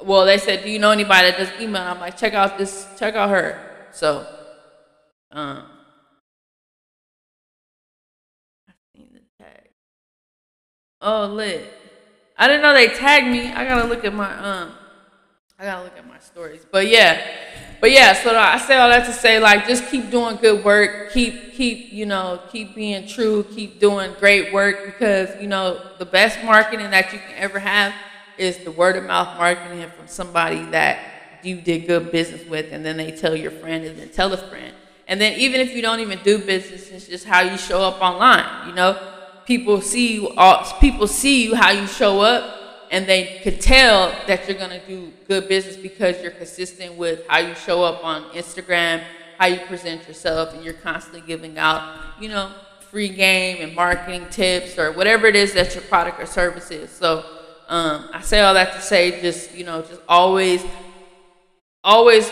Well, 0.05 0.25
they 0.25 0.38
said, 0.38 0.62
do 0.62 0.71
you 0.71 0.79
know 0.79 0.90
anybody 0.90 1.31
that 1.31 1.38
does 1.38 1.61
email? 1.61 1.83
I'm 1.83 2.01
like, 2.01 2.17
check 2.17 2.35
out 2.35 2.59
this, 2.59 2.87
check 2.99 3.14
out 3.14 3.31
her. 3.31 3.88
So, 3.93 4.27
um, 5.33 5.64
I 8.69 8.73
seen 8.95 9.09
the 9.12 9.21
tag. 9.43 9.71
Oh, 11.01 11.27
lit. 11.27 11.73
I 12.37 12.47
didn't 12.47 12.62
know 12.62 12.75
they 12.75 12.88
tagged 12.88 13.27
me. 13.27 13.51
I 13.53 13.64
gotta 13.64 13.87
look 13.88 14.05
at 14.05 14.12
my 14.12 14.33
um, 14.37 14.73
I 15.59 15.64
gotta 15.64 15.85
look 15.85 15.97
at 15.97 16.07
my 16.07 16.19
stories. 16.19 16.67
But 16.71 16.88
yeah, 16.88 17.25
but 17.81 17.93
yeah. 17.93 18.12
So 18.12 18.37
I 18.37 18.59
say 18.59 18.77
all 18.77 18.88
that 18.88 19.07
to 19.07 19.12
say, 19.12 19.38
like, 19.38 19.69
just 19.69 19.88
keep 19.88 20.11
doing 20.11 20.37
good 20.37 20.64
work. 20.64 21.12
Keep, 21.12 21.53
keep, 21.55 21.93
you 21.93 22.07
know, 22.07 22.40
keep 22.51 22.75
being 22.75 23.07
true. 23.07 23.45
Keep 23.45 23.79
doing 23.79 24.12
great 24.19 24.53
work 24.53 24.87
because 24.87 25.31
you 25.40 25.47
know 25.47 25.81
the 25.99 26.05
best 26.05 26.43
marketing 26.45 26.90
that 26.90 27.12
you 27.12 27.21
can 27.21 27.37
ever 27.37 27.61
have 27.61 27.95
is 28.38 28.59
the 28.59 28.70
word 28.70 28.97
of 28.97 29.05
mouth 29.05 29.38
marketing 29.38 29.88
from 29.97 30.07
somebody 30.07 30.62
that 30.66 30.99
you 31.42 31.61
did 31.61 31.87
good 31.87 32.11
business 32.11 32.44
with, 32.47 32.73
and 32.73 32.85
then 32.85 32.97
they 32.97 33.11
tell 33.11 33.37
your 33.37 33.51
friend, 33.51 33.85
and 33.85 33.99
then 33.99 34.09
tell 34.09 34.33
a 34.33 34.37
friend. 34.37 34.75
And 35.07 35.20
then 35.20 35.38
even 35.38 35.61
if 35.61 35.75
you 35.75 35.83
don't 35.83 36.01
even 36.01 36.18
do 36.23 36.38
business, 36.38 36.88
it's 36.90 37.07
just 37.07 37.27
how 37.27 37.42
you 37.42 37.59
show 37.59 37.83
up 37.83 38.01
online. 38.01 38.68
You 38.68 38.75
know, 38.75 38.99
people 39.47 39.81
see 39.81 40.14
you. 40.14 40.31
All, 40.31 40.64
people 40.81 41.07
see 41.07 41.44
you 41.44 41.55
how 41.55 41.70
you 41.70 41.87
show 41.87 42.20
up, 42.20 42.88
and 42.90 43.07
they 43.07 43.40
could 43.42 43.61
tell 43.61 44.14
that 44.27 44.49
you're 44.49 44.59
gonna 44.59 44.85
do 44.87 45.12
good 45.29 45.49
business 45.49 45.77
because 45.77 46.20
you're 46.23 46.33
consistent 46.33 46.94
with 46.97 47.27
how 47.29 47.38
you 47.38 47.55
show 47.55 47.85
up 47.85 48.03
on 48.05 48.25
Instagram, 48.31 49.03
how 49.38 49.47
you 49.47 49.59
present 49.66 50.07
yourself, 50.09 50.55
and 50.55 50.64
you're 50.64 50.75
constantly 50.75 51.20
giving 51.20 51.59
out, 51.59 51.99
you 52.20 52.29
know, 52.29 52.51
free 52.90 53.09
game 53.09 53.59
and 53.61 53.75
marketing 53.75 54.27
tips 54.31 54.79
or 54.79 54.92
whatever 54.92 55.27
it 55.27 55.35
is 55.35 55.53
that 55.53 55.75
your 55.75 55.83
product 55.83 56.20
or 56.20 56.27
service 56.27 56.70
is. 56.70 56.90
So 56.90 57.25
um, 57.68 58.09
I 58.12 58.20
say 58.20 58.40
all 58.40 58.55
that 58.55 58.74
to 58.74 58.81
say, 58.81 59.20
just 59.20 59.55
you 59.55 59.64
know, 59.64 59.83
just 59.83 60.00
always, 60.09 60.64
always, 61.83 62.31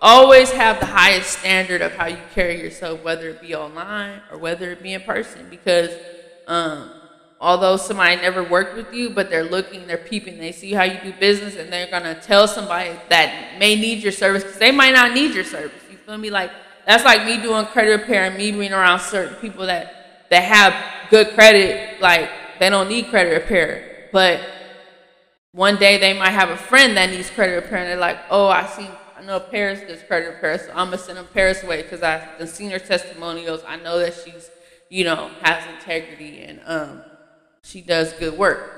always 0.00 0.50
have 0.52 0.78
the 0.80 0.86
highest 0.86 1.38
standard 1.40 1.82
of 1.82 1.92
how 1.94 2.06
you 2.06 2.18
carry 2.34 2.60
yourself, 2.60 3.02
whether 3.02 3.28
it 3.30 3.40
be 3.40 3.54
online 3.54 4.20
or 4.30 4.38
whether 4.38 4.70
it 4.70 4.82
be 4.82 4.92
in 4.92 5.02
person. 5.02 5.48
Because 5.50 5.90
um, 6.46 6.90
although 7.40 7.76
somebody 7.76 8.16
never 8.16 8.44
worked 8.44 8.76
with 8.76 8.94
you, 8.94 9.10
but 9.10 9.28
they're 9.28 9.44
looking, 9.44 9.86
they're 9.88 9.96
peeping, 9.96 10.38
they 10.38 10.52
see 10.52 10.72
how 10.72 10.84
you 10.84 11.00
do 11.02 11.12
business, 11.18 11.56
and 11.56 11.72
they're 11.72 11.90
gonna 11.90 12.14
tell 12.20 12.46
somebody 12.46 12.92
that 13.08 13.58
may 13.58 13.74
need 13.74 14.02
your 14.02 14.12
service 14.12 14.44
because 14.44 14.58
they 14.58 14.72
might 14.72 14.92
not 14.92 15.12
need 15.12 15.34
your 15.34 15.44
service. 15.44 15.82
You 15.90 15.96
feel 15.96 16.18
me? 16.18 16.30
Like 16.30 16.52
that's 16.86 17.04
like 17.04 17.24
me 17.26 17.42
doing 17.42 17.66
credit 17.66 17.90
repair 17.90 18.24
and 18.24 18.36
me 18.36 18.52
being 18.52 18.72
around 18.72 19.00
certain 19.00 19.34
people 19.36 19.66
that 19.66 20.28
that 20.30 20.42
have 20.42 21.10
good 21.10 21.34
credit, 21.34 22.00
like 22.00 22.30
they 22.60 22.70
don't 22.70 22.88
need 22.88 23.08
credit 23.08 23.30
repair 23.30 23.93
but 24.14 24.40
one 25.50 25.74
day 25.76 25.98
they 25.98 26.16
might 26.16 26.30
have 26.30 26.48
a 26.48 26.56
friend 26.56 26.96
that 26.96 27.10
needs 27.10 27.28
credit 27.30 27.56
repair, 27.56 27.78
and 27.78 27.88
they're 27.88 27.96
like, 27.96 28.20
"Oh, 28.30 28.46
I 28.46 28.64
see. 28.64 28.88
I 29.18 29.22
know 29.22 29.40
Paris 29.40 29.80
does 29.80 30.04
credit 30.04 30.28
repair, 30.28 30.56
so 30.56 30.68
I'm 30.68 30.86
gonna 30.86 30.98
send 30.98 31.18
them 31.18 31.26
Paris 31.34 31.64
away 31.64 31.82
because 31.82 32.00
I've 32.00 32.48
seen 32.48 32.70
her 32.70 32.78
testimonials. 32.78 33.62
I 33.66 33.74
know 33.74 33.98
that 33.98 34.14
she's, 34.14 34.50
you 34.88 35.02
know, 35.02 35.30
has 35.42 35.64
integrity 35.74 36.44
and 36.44 36.60
um, 36.64 37.02
she 37.64 37.80
does 37.80 38.12
good 38.12 38.38
work." 38.38 38.70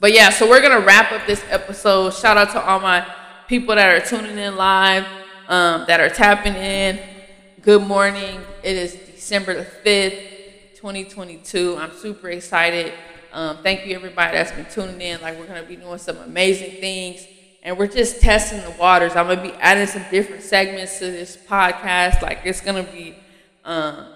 But 0.00 0.12
yeah, 0.12 0.30
so 0.30 0.50
we're 0.50 0.60
gonna 0.60 0.84
wrap 0.84 1.12
up 1.12 1.24
this 1.24 1.44
episode. 1.48 2.12
Shout 2.12 2.36
out 2.36 2.50
to 2.50 2.60
all 2.60 2.80
my 2.80 3.06
people 3.46 3.76
that 3.76 3.94
are 3.94 4.04
tuning 4.04 4.38
in 4.38 4.56
live, 4.56 5.06
um, 5.46 5.84
that 5.86 6.00
are 6.00 6.10
tapping 6.10 6.56
in. 6.56 6.98
Good 7.60 7.82
morning. 7.82 8.40
It 8.64 8.76
is 8.76 8.94
December 8.94 9.54
the 9.54 9.64
fifth, 9.64 10.80
2022. 10.80 11.76
I'm 11.78 11.96
super 11.96 12.28
excited. 12.28 12.92
Um, 13.32 13.62
thank 13.62 13.86
you, 13.86 13.94
everybody 13.94 14.36
that's 14.36 14.52
been 14.52 14.66
tuning 14.66 15.00
in. 15.00 15.20
Like, 15.22 15.38
we're 15.38 15.46
going 15.46 15.62
to 15.62 15.66
be 15.66 15.76
doing 15.76 15.96
some 15.96 16.18
amazing 16.18 16.72
things. 16.80 17.26
And 17.62 17.78
we're 17.78 17.86
just 17.86 18.20
testing 18.20 18.60
the 18.60 18.72
waters. 18.78 19.16
I'm 19.16 19.26
going 19.26 19.38
to 19.38 19.42
be 19.42 19.54
adding 19.54 19.86
some 19.86 20.04
different 20.10 20.42
segments 20.42 20.98
to 20.98 21.06
this 21.06 21.36
podcast. 21.36 22.20
Like, 22.20 22.40
it's 22.44 22.60
going 22.60 22.84
to 22.84 22.92
be, 22.92 23.14
um, 23.64 24.06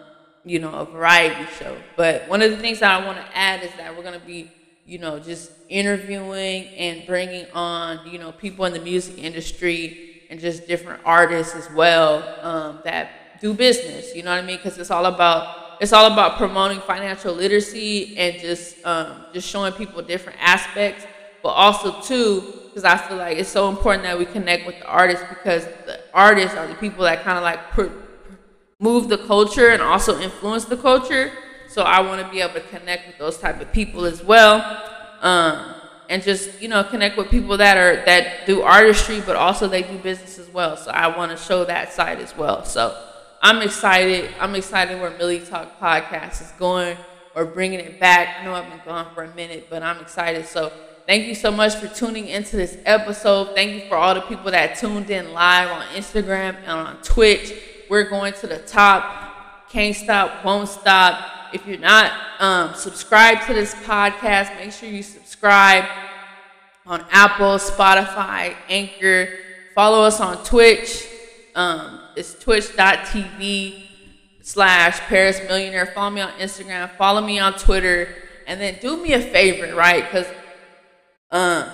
you 0.44 0.58
know, 0.58 0.70
a 0.70 0.84
variety 0.84 1.46
show. 1.58 1.78
But 1.96 2.28
one 2.28 2.42
of 2.42 2.50
the 2.50 2.58
things 2.58 2.80
that 2.80 3.00
I 3.00 3.06
want 3.06 3.16
to 3.16 3.36
add 3.36 3.62
is 3.62 3.70
that 3.78 3.96
we're 3.96 4.02
going 4.02 4.20
to 4.20 4.26
be, 4.26 4.50
you 4.84 4.98
know, 4.98 5.18
just 5.18 5.50
interviewing 5.70 6.66
and 6.76 7.06
bringing 7.06 7.46
on, 7.54 8.06
you 8.10 8.18
know, 8.18 8.32
people 8.32 8.66
in 8.66 8.74
the 8.74 8.80
music 8.80 9.16
industry 9.16 10.24
and 10.28 10.38
just 10.38 10.66
different 10.66 11.00
artists 11.06 11.54
as 11.54 11.70
well 11.70 12.22
um, 12.42 12.80
that 12.84 13.40
do 13.40 13.54
business. 13.54 14.14
You 14.14 14.24
know 14.24 14.32
what 14.32 14.44
I 14.44 14.46
mean? 14.46 14.56
Because 14.58 14.76
it's 14.76 14.90
all 14.90 15.06
about 15.06 15.65
it's 15.80 15.92
all 15.92 16.12
about 16.12 16.36
promoting 16.38 16.80
financial 16.80 17.34
literacy 17.34 18.16
and 18.16 18.38
just 18.40 18.84
um, 18.84 19.26
just 19.32 19.48
showing 19.48 19.72
people 19.72 20.02
different 20.02 20.38
aspects, 20.40 21.06
but 21.42 21.50
also 21.50 22.00
too 22.02 22.52
because 22.76 22.84
I 22.84 22.98
feel 22.98 23.16
like 23.16 23.38
it's 23.38 23.48
so 23.48 23.70
important 23.70 24.04
that 24.04 24.18
we 24.18 24.26
connect 24.26 24.66
with 24.66 24.78
the 24.78 24.86
artists 24.86 25.24
because 25.30 25.64
the 25.86 25.98
artists 26.12 26.54
are 26.56 26.66
the 26.66 26.74
people 26.74 27.04
that 27.04 27.22
kind 27.22 27.38
of 27.38 27.42
like 27.42 27.58
move 28.78 29.08
the 29.08 29.16
culture 29.16 29.70
and 29.70 29.80
also 29.80 30.20
influence 30.20 30.66
the 30.66 30.76
culture. 30.76 31.32
So 31.68 31.84
I 31.84 32.00
want 32.00 32.20
to 32.20 32.30
be 32.30 32.42
able 32.42 32.52
to 32.52 32.60
connect 32.60 33.06
with 33.06 33.16
those 33.16 33.38
type 33.38 33.62
of 33.62 33.72
people 33.72 34.04
as 34.04 34.22
well, 34.22 34.60
um, 35.22 35.74
and 36.10 36.22
just 36.22 36.60
you 36.60 36.68
know 36.68 36.84
connect 36.84 37.16
with 37.16 37.30
people 37.30 37.56
that 37.56 37.78
are 37.78 38.04
that 38.04 38.46
do 38.46 38.60
artistry, 38.62 39.22
but 39.22 39.36
also 39.36 39.68
they 39.68 39.82
do 39.82 39.96
business 39.98 40.38
as 40.38 40.48
well. 40.50 40.76
So 40.76 40.90
I 40.90 41.16
want 41.16 41.32
to 41.32 41.38
show 41.42 41.64
that 41.64 41.92
side 41.92 42.20
as 42.20 42.36
well. 42.36 42.64
So. 42.64 43.05
I'm 43.46 43.62
excited. 43.62 44.34
I'm 44.40 44.56
excited 44.56 45.00
where 45.00 45.10
Millie 45.10 45.38
Talk 45.38 45.78
podcast 45.78 46.42
is 46.42 46.50
going 46.58 46.96
or 47.36 47.44
bringing 47.44 47.78
it 47.78 48.00
back. 48.00 48.38
I 48.40 48.44
know 48.44 48.54
I've 48.54 48.68
been 48.68 48.80
gone 48.84 49.14
for 49.14 49.22
a 49.22 49.32
minute, 49.36 49.68
but 49.70 49.84
I'm 49.84 50.00
excited. 50.00 50.46
So 50.46 50.72
thank 51.06 51.28
you 51.28 51.34
so 51.36 51.52
much 51.52 51.76
for 51.76 51.86
tuning 51.86 52.26
into 52.26 52.56
this 52.56 52.76
episode. 52.84 53.54
Thank 53.54 53.70
you 53.70 53.88
for 53.88 53.94
all 53.94 54.16
the 54.16 54.22
people 54.22 54.50
that 54.50 54.76
tuned 54.76 55.10
in 55.10 55.32
live 55.32 55.70
on 55.70 55.82
Instagram 55.94 56.56
and 56.62 56.70
on 56.72 57.02
Twitch. 57.02 57.54
We're 57.88 58.10
going 58.10 58.32
to 58.32 58.48
the 58.48 58.58
top. 58.58 59.68
Can't 59.70 59.94
stop, 59.94 60.44
won't 60.44 60.68
stop. 60.68 61.54
If 61.54 61.64
you're 61.68 61.78
not 61.78 62.10
um, 62.40 62.74
subscribed 62.74 63.46
to 63.46 63.54
this 63.54 63.76
podcast, 63.76 64.56
make 64.56 64.72
sure 64.72 64.88
you 64.88 65.04
subscribe 65.04 65.84
on 66.84 67.04
Apple, 67.12 67.58
Spotify, 67.58 68.56
Anchor. 68.68 69.28
Follow 69.76 70.02
us 70.02 70.18
on 70.20 70.42
Twitch. 70.42 71.06
Um, 71.54 72.00
it's 72.16 72.38
twitch.tv 72.38 73.82
slash 74.42 74.98
Paris 75.00 75.40
Millionaire. 75.46 75.86
Follow 75.86 76.10
me 76.10 76.20
on 76.22 76.32
Instagram. 76.32 76.90
Follow 76.96 77.20
me 77.20 77.38
on 77.38 77.54
Twitter. 77.54 78.08
And 78.46 78.60
then 78.60 78.78
do 78.80 78.96
me 78.96 79.12
a 79.12 79.20
favor, 79.20 79.74
right? 79.74 80.04
Because 80.04 80.26
uh, 81.30 81.68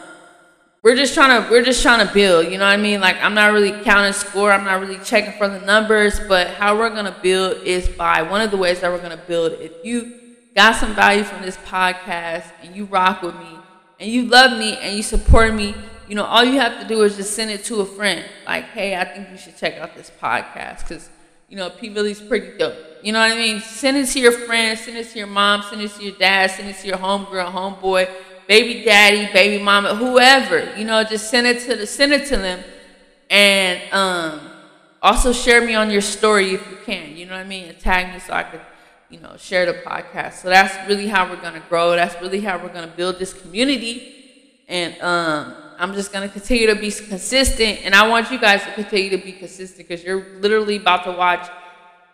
we're 0.83 0.97
just 0.97 1.15
trying 1.15 1.43
to 1.43 1.51
we're 1.51 1.63
just 1.63 1.83
trying 1.83 2.07
to 2.07 2.13
build. 2.13 2.47
You 2.47 2.59
know 2.59 2.65
what 2.65 2.73
I 2.73 2.77
mean? 2.77 3.01
Like 3.01 3.23
I'm 3.23 3.35
not 3.35 3.53
really 3.53 3.73
counting 3.85 4.15
score. 4.15 4.51
I'm 4.51 4.65
not 4.65 4.81
really 4.81 4.99
checking 5.05 5.33
for 5.33 5.49
the 5.49 5.61
numbers. 5.61 6.19
But 6.29 6.49
how 6.49 6.77
we're 6.77 6.91
gonna 6.91 7.17
build 7.23 7.63
is 7.63 7.89
by 7.89 8.23
one 8.23 8.41
of 8.41 8.51
the 8.51 8.57
ways 8.57 8.81
that 8.81 8.91
we're 8.91 9.03
gonna 9.03 9.23
build. 9.29 9.53
If 9.53 9.73
you 9.85 10.21
got 10.57 10.77
some 10.77 10.95
value 10.95 11.25
from 11.25 11.43
this 11.43 11.57
podcast 11.59 12.51
and 12.63 12.75
you 12.75 12.87
rock 12.87 13.23
with 13.23 13.37
me 13.37 13.59
and 14.01 14.11
you 14.11 14.25
love 14.25 14.59
me 14.59 14.77
and 14.79 14.97
you 14.97 15.03
support 15.03 15.55
me, 15.55 15.75
you 16.13 16.17
know, 16.17 16.25
all 16.27 16.45
you 16.45 16.61
have 16.61 16.79
to 16.79 16.87
do 16.87 17.01
is 17.05 17.17
just 17.17 17.33
send 17.33 17.51
it 17.51 17.65
to 17.65 17.81
a 17.81 17.87
friend. 17.87 18.23
Like, 18.45 18.65
hey, 18.65 18.95
I 18.97 19.05
think 19.07 19.31
you 19.31 19.39
should 19.39 19.57
check 19.57 19.79
out 19.79 19.97
this 19.97 20.13
podcast 20.21 20.87
because, 20.87 21.09
you 21.49 21.57
know, 21.57 21.71
P 21.71 21.89
Millie's 21.89 22.21
pretty 22.21 22.59
dope. 22.59 22.77
You 23.03 23.15
know 23.15 23.21
what 23.21 23.33
I 23.33 23.35
mean? 23.35 23.61
Send 23.61 23.97
it 23.97 24.05
to 24.09 24.21
your 24.21 24.33
friends, 24.33 24.81
send 24.81 24.99
it 24.99 25.09
to 25.09 25.17
your 25.17 25.27
mom, 25.27 25.63
send 25.63 25.81
it 25.81 25.91
to 25.93 26.03
your 26.03 26.15
dad, 26.19 26.51
send 26.51 26.69
it 26.69 26.77
to 26.77 26.87
your 26.87 26.99
homegirl, 26.99 27.51
homeboy, 27.51 28.11
baby 28.47 28.85
daddy, 28.85 29.33
baby 29.33 29.65
mama, 29.65 29.95
whoever. 29.95 30.77
You 30.77 30.85
know, 30.85 31.03
just 31.03 31.31
send 31.31 31.47
it 31.47 31.61
to 31.63 31.77
the 31.77 31.87
send 31.87 32.13
it 32.13 32.27
to 32.27 32.37
them. 32.37 32.63
And 33.31 33.81
um, 33.91 34.51
also 35.01 35.33
share 35.33 35.65
me 35.65 35.75
on 35.77 35.91
your 35.91 36.03
story 36.03 36.53
if 36.53 36.71
you 36.71 36.77
can. 36.85 37.17
You 37.17 37.25
know 37.25 37.33
what 37.33 37.47
I 37.47 37.49
mean? 37.49 37.71
And 37.71 37.81
tag 37.81 38.13
me 38.13 38.21
so 38.21 38.35
I 38.35 38.43
could 38.43 38.61
you 39.09 39.19
know, 39.19 39.35
share 39.39 39.65
the 39.65 39.79
podcast. 39.81 40.43
So 40.43 40.51
that's 40.51 40.77
really 40.87 41.07
how 41.07 41.27
we're 41.31 41.41
gonna 41.41 41.63
grow. 41.71 41.93
That's 41.93 42.21
really 42.21 42.43
how 42.43 42.59
we're 42.59 42.75
gonna 42.75 42.93
build 42.95 43.19
this 43.19 43.33
community. 43.33 44.11
And 44.69 45.01
um, 45.01 45.55
I'm 45.79 45.95
just 45.95 46.13
gonna 46.13 46.29
continue 46.29 46.67
to 46.67 46.75
be 46.75 46.91
consistent. 46.91 47.81
And 47.85 47.95
I 47.95 48.09
want 48.09 48.31
you 48.31 48.39
guys 48.39 48.63
to 48.65 48.73
continue 48.73 49.11
to 49.11 49.19
be 49.19 49.33
consistent 49.33 49.89
because 49.89 50.05
you're 50.05 50.39
literally 50.41 50.77
about 50.77 51.05
to 51.05 51.13
watch 51.13 51.49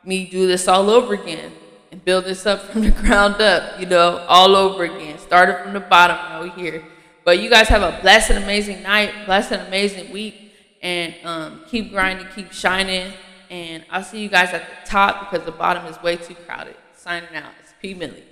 me 0.04 0.26
do 0.26 0.46
this 0.46 0.68
all 0.68 0.90
over 0.90 1.14
again 1.14 1.52
and 1.90 2.04
build 2.04 2.24
this 2.24 2.46
up 2.46 2.60
from 2.70 2.82
the 2.82 2.90
ground 2.90 3.40
up, 3.40 3.80
you 3.80 3.86
know, 3.86 4.24
all 4.28 4.56
over 4.56 4.84
again. 4.84 5.18
Started 5.18 5.62
from 5.62 5.72
the 5.72 5.80
bottom, 5.80 6.16
now 6.16 6.42
here. 6.56 6.84
But 7.24 7.40
you 7.40 7.50
guys 7.50 7.68
have 7.68 7.82
a 7.82 8.00
blessed 8.00 8.30
amazing 8.30 8.82
night, 8.82 9.26
blessed 9.26 9.52
amazing 9.52 10.12
week, 10.12 10.52
and 10.80 11.14
um, 11.24 11.62
keep 11.68 11.90
grinding, 11.90 12.26
keep 12.34 12.52
shining. 12.52 13.12
And 13.50 13.84
I'll 13.90 14.02
see 14.02 14.22
you 14.22 14.28
guys 14.28 14.50
at 14.54 14.62
the 14.62 14.90
top 14.90 15.30
because 15.30 15.44
the 15.44 15.52
bottom 15.52 15.86
is 15.86 16.02
way 16.02 16.16
too 16.16 16.34
crowded 16.34 16.76
signing 16.94 17.34
out. 17.34 17.52
It's 17.60 17.74
P. 17.80 17.94
Millie. 17.94 18.27